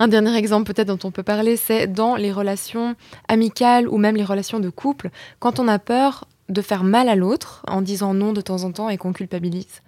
Un 0.00 0.08
dernier 0.08 0.36
exemple 0.36 0.72
peut-être 0.72 0.88
dont 0.88 0.98
on 1.04 1.12
peut 1.12 1.22
parler, 1.22 1.56
c'est 1.56 1.86
dans 1.86 2.16
les 2.16 2.32
relations 2.32 2.96
amicales 3.28 3.88
ou 3.88 3.96
même 3.96 4.16
les 4.16 4.24
relations 4.24 4.60
de 4.60 4.70
couple, 4.70 5.10
quand 5.38 5.60
on 5.60 5.68
a 5.68 5.78
peur 5.78 6.26
de 6.48 6.62
faire 6.62 6.84
mal 6.84 7.08
à 7.08 7.14
l'autre 7.14 7.64
en 7.68 7.80
disant 7.80 8.12
non 8.12 8.32
de 8.32 8.40
temps 8.40 8.64
en 8.64 8.72
temps 8.72 8.88
et 8.88 8.98
qu'on 8.98 9.12
culpabilise. 9.12 9.82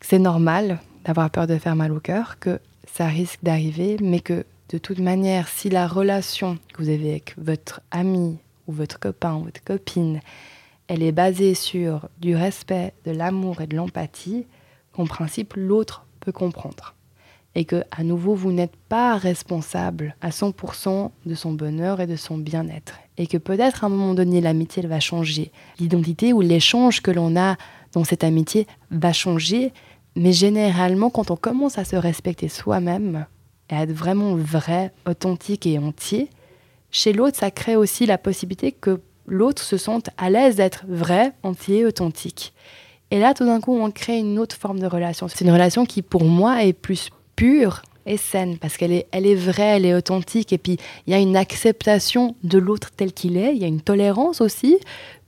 C'est 0.00 0.20
normal 0.20 0.78
d'avoir 1.04 1.30
peur 1.30 1.46
de 1.46 1.58
faire 1.58 1.74
mal 1.74 1.90
au 1.92 2.00
cœur, 2.00 2.38
que 2.38 2.60
ça 2.92 3.06
risque 3.06 3.40
d'arriver, 3.42 3.96
mais 4.00 4.20
que 4.20 4.44
de 4.70 4.78
toute 4.78 4.98
manière, 4.98 5.48
si 5.48 5.68
la 5.70 5.88
relation 5.88 6.58
que 6.72 6.82
vous 6.82 6.88
avez 6.88 7.10
avec 7.10 7.34
votre 7.38 7.80
ami 7.90 8.38
ou 8.68 8.72
votre 8.72 9.00
copain 9.00 9.34
ou 9.34 9.44
votre 9.44 9.64
copine, 9.64 10.20
elle 10.86 11.02
est 11.02 11.12
basée 11.12 11.54
sur 11.54 12.08
du 12.20 12.36
respect, 12.36 12.94
de 13.04 13.10
l'amour 13.10 13.60
et 13.60 13.66
de 13.66 13.76
l'empathie, 13.76 14.46
qu'en 14.92 15.06
principe 15.06 15.54
l'autre 15.56 16.06
peut 16.20 16.32
comprendre. 16.32 16.94
et 17.54 17.64
que 17.64 17.82
à 17.90 18.04
nouveau 18.04 18.34
vous 18.34 18.52
n'êtes 18.52 18.76
pas 18.88 19.16
responsable 19.16 20.14
à 20.20 20.28
100% 20.28 21.10
de 21.26 21.34
son 21.34 21.52
bonheur 21.52 22.00
et 22.00 22.06
de 22.06 22.14
son 22.14 22.38
bien-être. 22.38 22.94
Et 23.16 23.26
que 23.26 23.38
peut-être 23.38 23.82
à 23.82 23.86
un 23.88 23.90
moment 23.90 24.14
donné 24.14 24.40
l'amitié 24.40 24.86
va 24.86 25.00
changer, 25.00 25.50
l'identité 25.80 26.32
ou 26.32 26.40
l'échange 26.40 27.00
que 27.00 27.10
l'on 27.10 27.36
a 27.36 27.56
dans 27.92 28.04
cette 28.04 28.22
amitié 28.22 28.66
va 28.90 29.12
changer, 29.12 29.72
mais 30.14 30.32
généralement 30.32 31.10
quand 31.10 31.30
on 31.30 31.36
commence 31.36 31.78
à 31.78 31.84
se 31.84 31.96
respecter 31.96 32.48
soi-même 32.48 33.26
et 33.70 33.74
à 33.74 33.82
être 33.82 33.92
vraiment 33.92 34.36
vrai, 34.36 34.92
authentique 35.06 35.66
et 35.66 35.78
entier, 35.78 36.30
chez 36.90 37.12
l'autre 37.12 37.36
ça 37.36 37.50
crée 37.50 37.76
aussi 37.76 38.06
la 38.06 38.18
possibilité 38.18 38.72
que 38.72 39.00
l'autre 39.26 39.62
se 39.62 39.76
sente 39.76 40.10
à 40.16 40.30
l'aise 40.30 40.56
d'être 40.56 40.84
vrai, 40.88 41.32
entier, 41.42 41.84
authentique. 41.84 42.52
Et 43.10 43.18
là, 43.18 43.34
tout 43.34 43.44
d'un 43.44 43.60
coup, 43.60 43.78
on 43.78 43.90
crée 43.90 44.18
une 44.18 44.38
autre 44.38 44.56
forme 44.56 44.80
de 44.80 44.86
relation. 44.86 45.28
C'est 45.28 45.44
une 45.44 45.50
relation 45.50 45.86
qui, 45.86 46.02
pour 46.02 46.24
moi, 46.24 46.64
est 46.64 46.72
plus 46.74 47.10
pure 47.36 47.82
et 48.04 48.16
saine, 48.16 48.58
parce 48.58 48.76
qu'elle 48.76 48.92
est, 48.92 49.06
elle 49.12 49.26
est 49.26 49.34
vraie, 49.34 49.76
elle 49.76 49.84
est 49.84 49.94
authentique, 49.94 50.52
et 50.52 50.58
puis 50.58 50.78
il 51.06 51.12
y 51.12 51.14
a 51.14 51.18
une 51.18 51.36
acceptation 51.36 52.36
de 52.42 52.58
l'autre 52.58 52.90
tel 52.90 53.12
qu'il 53.12 53.36
est, 53.36 53.54
il 53.54 53.60
y 53.60 53.64
a 53.64 53.68
une 53.68 53.82
tolérance 53.82 54.40
aussi, 54.40 54.78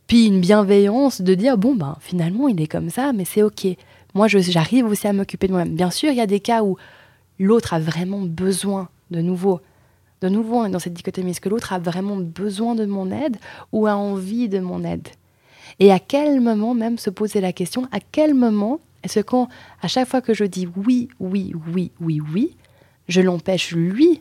puis 0.07 0.27
une 0.27 0.41
bienveillance 0.41 1.21
de 1.21 1.35
dire, 1.35 1.59
bon, 1.59 1.75
ben 1.75 1.97
finalement, 2.01 2.49
il 2.49 2.61
est 2.61 2.67
comme 2.67 2.91
ça, 2.91 3.13
mais 3.13 3.25
c'est 3.25 3.43
OK. 3.43 3.67
Moi, 4.15 4.29
j'arrive 4.29 4.87
aussi 4.87 5.07
à 5.07 5.13
m'occuper 5.13 5.47
de 5.47 5.53
moi-même. 5.53 5.75
Bien 5.75 5.91
sûr, 5.91 6.11
il 6.11 6.17
y 6.17 6.23
a 6.23 6.27
des 6.27 6.41
cas 6.41 6.63
où 6.63 6.77
l'autre 7.39 7.75
a 7.75 7.79
vraiment 7.79 8.21
besoin 8.21 8.89
de 9.11 9.21
nouveau. 9.21 9.61
De 10.21 10.29
nouveau, 10.29 10.69
dans 10.69 10.79
cette 10.79 10.93
dichotomie, 10.93 11.31
est-ce 11.31 11.41
que 11.41 11.49
l'autre 11.49 11.73
a 11.73 11.79
vraiment 11.79 12.17
besoin 12.17 12.75
de 12.75 12.85
mon 12.85 13.11
aide 13.11 13.39
ou 13.73 13.87
a 13.87 13.97
envie 13.97 14.49
de 14.49 14.59
mon 14.59 14.85
aide? 14.85 15.09
Et 15.79 15.93
à 15.93 15.99
quel 15.99 16.41
moment 16.41 16.75
même 16.75 16.99
se 16.99 17.09
poser 17.09 17.41
la 17.41 17.53
question, 17.53 17.87
à 17.91 18.01
quel 18.01 18.35
moment 18.35 18.81
est-ce 19.03 19.21
qu'à 19.21 19.89
chaque 19.89 20.09
fois 20.09 20.21
que 20.21 20.35
je 20.35 20.45
dis 20.45 20.69
oui, 20.77 21.09
oui, 21.21 21.55
oui, 21.73 21.91
oui, 22.01 22.21
oui, 22.35 22.57
je 23.09 23.23
l'empêche 23.23 23.73
lui 23.73 24.21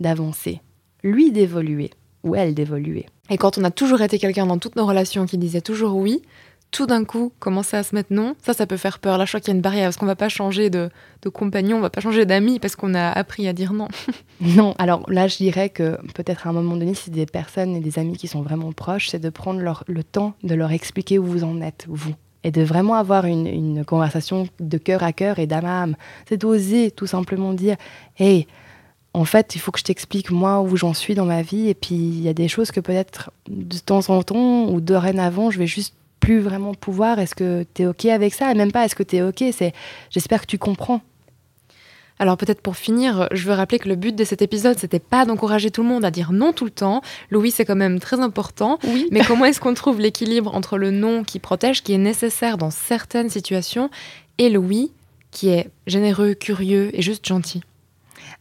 d'avancer, 0.00 0.60
lui 1.04 1.30
d'évoluer 1.30 1.90
ou 2.24 2.34
elle 2.34 2.54
d'évoluer? 2.54 3.06
Et 3.30 3.36
quand 3.36 3.58
on 3.58 3.64
a 3.64 3.70
toujours 3.70 4.00
été 4.00 4.18
quelqu'un 4.18 4.46
dans 4.46 4.58
toutes 4.58 4.74
nos 4.74 4.86
relations 4.86 5.26
qui 5.26 5.38
disait 5.38 5.60
toujours 5.60 5.96
oui, 5.96 6.22
tout 6.70 6.86
d'un 6.86 7.04
coup 7.04 7.32
commencer 7.38 7.76
à 7.76 7.82
se 7.82 7.94
mettre 7.94 8.12
non, 8.12 8.34
ça, 8.42 8.52
ça 8.52 8.66
peut 8.66 8.76
faire 8.76 8.98
peur. 8.98 9.18
Là, 9.18 9.24
je 9.24 9.30
crois 9.30 9.40
qu'il 9.40 9.48
y 9.48 9.54
a 9.54 9.56
une 9.56 9.62
barrière 9.62 9.86
parce 9.86 9.96
qu'on 9.96 10.06
va 10.06 10.16
pas 10.16 10.28
changer 10.28 10.70
de, 10.70 10.90
compagnon, 11.32 11.78
on 11.78 11.80
va 11.80 11.90
pas 11.90 12.00
changer 12.00 12.26
d'amis 12.26 12.58
parce 12.58 12.76
qu'on 12.76 12.94
a 12.94 13.10
appris 13.10 13.48
à 13.48 13.52
dire 13.52 13.72
non. 13.72 13.88
non, 14.40 14.74
alors 14.78 15.08
là, 15.10 15.28
je 15.28 15.36
dirais 15.36 15.70
que 15.70 15.98
peut-être 16.14 16.46
à 16.46 16.50
un 16.50 16.52
moment 16.52 16.76
donné, 16.76 16.94
si 16.94 17.10
des 17.10 17.26
personnes 17.26 17.74
et 17.74 17.80
des 17.80 17.98
amis 17.98 18.16
qui 18.16 18.28
sont 18.28 18.42
vraiment 18.42 18.72
proches, 18.72 19.08
c'est 19.08 19.18
de 19.18 19.30
prendre 19.30 19.60
leur, 19.60 19.84
le 19.86 20.04
temps 20.04 20.34
de 20.42 20.54
leur 20.54 20.72
expliquer 20.72 21.18
où 21.18 21.24
vous 21.24 21.44
en 21.44 21.60
êtes, 21.60 21.86
vous. 21.88 22.14
Et 22.44 22.50
de 22.50 22.62
vraiment 22.62 22.94
avoir 22.94 23.24
une, 23.24 23.46
une 23.46 23.84
conversation 23.84 24.46
de 24.60 24.78
cœur 24.78 25.02
à 25.02 25.12
cœur 25.12 25.38
et 25.38 25.46
d'âme 25.46 25.64
à 25.64 25.82
âme. 25.82 25.96
C'est 26.28 26.36
d'oser 26.36 26.90
tout 26.90 27.06
simplement 27.06 27.52
dire 27.52 27.76
Hey, 28.16 28.46
en 29.14 29.24
fait, 29.24 29.56
il 29.56 29.58
faut 29.58 29.72
que 29.72 29.80
je 29.80 29.84
t'explique 29.84 30.30
moi 30.30 30.60
où 30.60 30.76
j'en 30.76 30.94
suis 30.94 31.14
dans 31.14 31.24
ma 31.24 31.42
vie. 31.42 31.68
Et 31.68 31.74
puis, 31.74 31.96
il 31.96 32.20
y 32.20 32.28
a 32.28 32.34
des 32.34 32.46
choses 32.46 32.70
que 32.70 32.80
peut-être 32.80 33.32
de 33.48 33.78
temps 33.78 34.08
en 34.10 34.22
temps 34.22 34.68
ou 34.68 34.80
dorénavant, 34.80 35.50
je 35.50 35.58
vais 35.58 35.66
juste 35.66 35.94
plus 36.28 36.40
vraiment 36.40 36.74
pouvoir. 36.74 37.18
Est-ce 37.18 37.34
que 37.34 37.64
tu 37.72 37.82
es 37.82 37.86
OK 37.86 38.04
avec 38.04 38.34
ça? 38.34 38.50
Et 38.50 38.54
même 38.54 38.70
pas 38.70 38.84
est-ce 38.84 38.94
que 38.94 39.02
tu 39.02 39.16
es 39.16 39.22
OK, 39.22 39.42
c'est 39.50 39.72
j'espère 40.10 40.42
que 40.42 40.46
tu 40.46 40.58
comprends. 40.58 41.00
Alors 42.18 42.36
peut-être 42.36 42.60
pour 42.60 42.76
finir, 42.76 43.28
je 43.32 43.48
veux 43.48 43.54
rappeler 43.54 43.78
que 43.78 43.88
le 43.88 43.96
but 43.96 44.14
de 44.14 44.24
cet 44.24 44.42
épisode, 44.42 44.78
c'était 44.78 44.98
pas 44.98 45.24
d'encourager 45.24 45.70
tout 45.70 45.82
le 45.82 45.88
monde 45.88 46.04
à 46.04 46.10
dire 46.10 46.32
non 46.32 46.52
tout 46.52 46.66
le 46.66 46.70
temps. 46.70 47.00
Louis, 47.30 47.50
c'est 47.50 47.64
quand 47.64 47.76
même 47.76 47.98
très 47.98 48.20
important. 48.20 48.78
Oui. 48.84 49.08
Mais 49.10 49.24
comment 49.24 49.46
est-ce 49.46 49.58
qu'on 49.58 49.72
trouve 49.72 50.00
l'équilibre 50.00 50.54
entre 50.54 50.76
le 50.76 50.90
non 50.90 51.24
qui 51.24 51.38
protège, 51.38 51.82
qui 51.82 51.94
est 51.94 51.98
nécessaire 51.98 52.58
dans 52.58 52.70
certaines 52.70 53.30
situations, 53.30 53.88
et 54.36 54.50
le 54.50 54.58
oui 54.58 54.92
qui 55.30 55.48
est 55.48 55.70
généreux, 55.86 56.34
curieux 56.34 56.90
et 56.92 57.00
juste 57.00 57.26
gentil? 57.26 57.62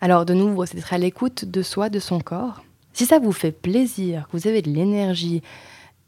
Alors 0.01 0.25
de 0.25 0.33
nouveau, 0.33 0.65
c'est 0.65 0.75
d'être 0.75 0.91
à 0.91 0.97
l'écoute 0.97 1.45
de 1.45 1.61
soi, 1.61 1.87
de 1.87 1.99
son 1.99 2.19
corps. 2.19 2.65
Si 2.91 3.05
ça 3.05 3.19
vous 3.19 3.31
fait 3.31 3.53
plaisir, 3.53 4.27
que 4.29 4.35
vous 4.35 4.49
avez 4.49 4.61
de 4.61 4.71
l'énergie 4.71 5.41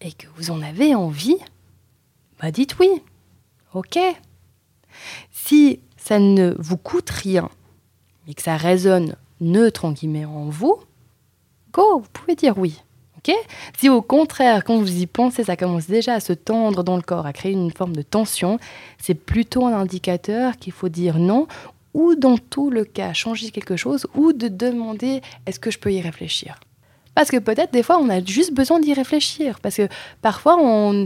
et 0.02 0.12
que 0.12 0.28
vous 0.36 0.52
en 0.52 0.62
avez 0.62 0.94
envie, 0.94 1.38
bah 2.39 2.52
dites 2.52 2.78
oui. 2.80 2.89
Ok. 3.73 3.99
Si 5.32 5.80
ça 5.97 6.19
ne 6.19 6.56
vous 6.58 6.78
coûte 6.78 7.10
rien 7.10 7.49
et 8.28 8.34
que 8.34 8.41
ça 8.41 8.58
résonne 8.58 9.15
neutre 9.41 9.86
en 9.86 9.91
guillemets 9.91 10.25
en 10.25 10.45
vous, 10.45 10.80
go, 11.71 11.99
vous 11.99 12.10
pouvez 12.12 12.36
dire 12.36 12.58
oui. 12.58 12.82
ok 13.17 13.36
si 13.78 13.89
au 13.89 14.02
contraire, 14.02 14.63
quand 14.63 14.78
vous 14.78 15.02
y 15.02 15.08
pensez, 15.08 15.43
ça 15.43 15.56
commence 15.56 15.88
déjà 15.88 16.15
à 16.15 16.19
se 16.19 16.34
tendre 16.34 16.84
dans 16.84 16.95
le 16.95 17.02
corps, 17.02 17.25
à 17.25 17.34
créer 17.34 17.52
une 17.52 17.71
forme 17.71 17.95
de 17.95 18.02
tension, 18.02 18.60
c'est 18.97 19.13
plutôt 19.13 19.65
un 19.65 19.73
indicateur 19.73 20.58
qu'il 20.58 20.73
faut 20.73 20.89
dire 20.89 21.17
non 21.17 21.47
ou 21.93 22.15
dans 22.15 22.38
tout 22.38 22.69
le 22.69 22.86
cas 22.86 23.13
changer 23.13 23.52
quelque 23.52 23.75
chose 23.75 24.08
ou 24.15 24.34
de 24.34 24.47
demander 24.47 25.21
est-ce 25.45 25.60
que 25.60 25.71
je 25.71 25.80
peux 25.80 25.91
y 25.91 26.02
réfléchir? 26.02 26.60
Parce 27.15 27.32
que 27.32 27.38
peut-être 27.38 27.73
des 27.73 27.84
fois 27.84 27.99
on 27.99 28.10
a 28.10 28.23
juste 28.23 28.54
besoin 28.54 28.80
d'y 28.80 28.93
réfléchir. 28.93 29.60
Parce 29.60 29.75
que 29.75 29.88
parfois 30.21 30.58
on, 30.58 31.06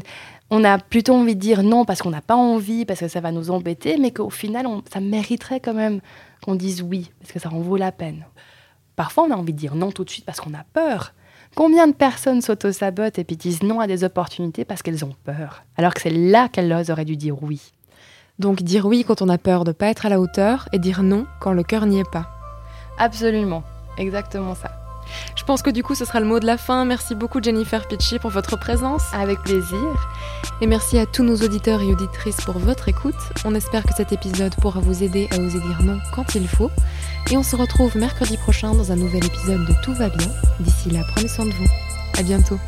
on 0.55 0.63
a 0.63 0.77
plutôt 0.77 1.15
envie 1.15 1.35
de 1.35 1.39
dire 1.39 1.63
non 1.63 1.83
parce 1.83 2.03
qu'on 2.03 2.11
n'a 2.11 2.21
pas 2.21 2.35
envie, 2.35 2.85
parce 2.85 2.99
que 2.99 3.07
ça 3.07 3.21
va 3.21 3.31
nous 3.31 3.49
embêter, 3.49 3.97
mais 3.97 4.11
qu'au 4.11 4.29
final, 4.29 4.67
ça 4.93 4.99
mériterait 4.99 5.59
quand 5.59 5.73
même 5.73 5.99
qu'on 6.43 6.53
dise 6.53 6.83
oui, 6.83 7.11
parce 7.19 7.31
que 7.31 7.39
ça 7.39 7.49
en 7.51 7.57
vaut 7.59 7.75
la 7.75 7.91
peine. 7.91 8.23
Parfois, 8.95 9.23
on 9.23 9.31
a 9.31 9.35
envie 9.35 9.53
de 9.53 9.57
dire 9.57 9.73
non 9.73 9.91
tout 9.91 10.03
de 10.03 10.11
suite 10.11 10.25
parce 10.25 10.39
qu'on 10.39 10.53
a 10.53 10.63
peur. 10.71 11.13
Combien 11.55 11.87
de 11.87 11.93
personnes 11.93 12.41
s'auto-sabotent 12.41 13.17
et 13.17 13.23
puis 13.23 13.35
disent 13.35 13.63
non 13.63 13.79
à 13.79 13.87
des 13.87 14.03
opportunités 14.03 14.63
parce 14.63 14.83
qu'elles 14.83 15.03
ont 15.03 15.15
peur, 15.23 15.63
alors 15.75 15.95
que 15.95 16.01
c'est 16.01 16.11
là 16.11 16.49
qu'elles 16.49 16.91
auraient 16.91 17.03
dû 17.03 17.17
dire 17.17 17.41
oui? 17.41 17.71
Donc 18.37 18.61
dire 18.61 18.85
oui 18.85 19.03
quand 19.07 19.23
on 19.23 19.29
a 19.29 19.39
peur 19.39 19.63
de 19.63 19.71
ne 19.71 19.73
pas 19.73 19.87
être 19.87 20.05
à 20.05 20.09
la 20.09 20.19
hauteur 20.19 20.69
et 20.71 20.77
dire 20.77 21.01
non 21.01 21.25
quand 21.41 21.53
le 21.53 21.63
cœur 21.63 21.87
n'y 21.87 21.99
est 21.99 22.11
pas. 22.11 22.27
Absolument, 22.99 23.63
exactement 23.97 24.53
ça. 24.53 24.82
Je 25.35 25.43
pense 25.43 25.61
que 25.61 25.69
du 25.69 25.83
coup, 25.83 25.95
ce 25.95 26.05
sera 26.05 26.19
le 26.19 26.25
mot 26.25 26.39
de 26.39 26.45
la 26.45 26.57
fin. 26.57 26.85
Merci 26.85 27.15
beaucoup 27.15 27.41
Jennifer 27.41 27.87
Pitchy 27.87 28.19
pour 28.19 28.31
votre 28.31 28.57
présence. 28.57 29.03
Avec 29.13 29.41
plaisir. 29.41 30.09
Et 30.61 30.67
merci 30.67 30.97
à 30.97 31.05
tous 31.05 31.23
nos 31.23 31.35
auditeurs 31.35 31.81
et 31.81 31.91
auditrices 31.91 32.41
pour 32.45 32.57
votre 32.57 32.89
écoute. 32.89 33.15
On 33.45 33.55
espère 33.55 33.83
que 33.83 33.93
cet 33.95 34.11
épisode 34.11 34.55
pourra 34.55 34.79
vous 34.79 35.03
aider 35.03 35.27
à 35.31 35.37
oser 35.39 35.59
dire 35.59 35.81
non 35.83 35.99
quand 36.13 36.35
il 36.35 36.47
faut. 36.47 36.71
Et 37.31 37.37
on 37.37 37.43
se 37.43 37.55
retrouve 37.55 37.97
mercredi 37.97 38.37
prochain 38.37 38.73
dans 38.73 38.91
un 38.91 38.95
nouvel 38.95 39.25
épisode 39.25 39.65
de 39.65 39.73
Tout 39.83 39.93
va 39.93 40.09
bien. 40.09 40.27
D'ici 40.59 40.89
là, 40.89 41.01
prenez 41.13 41.27
soin 41.27 41.45
de 41.45 41.51
vous. 41.51 41.67
À 42.17 42.23
bientôt. 42.23 42.59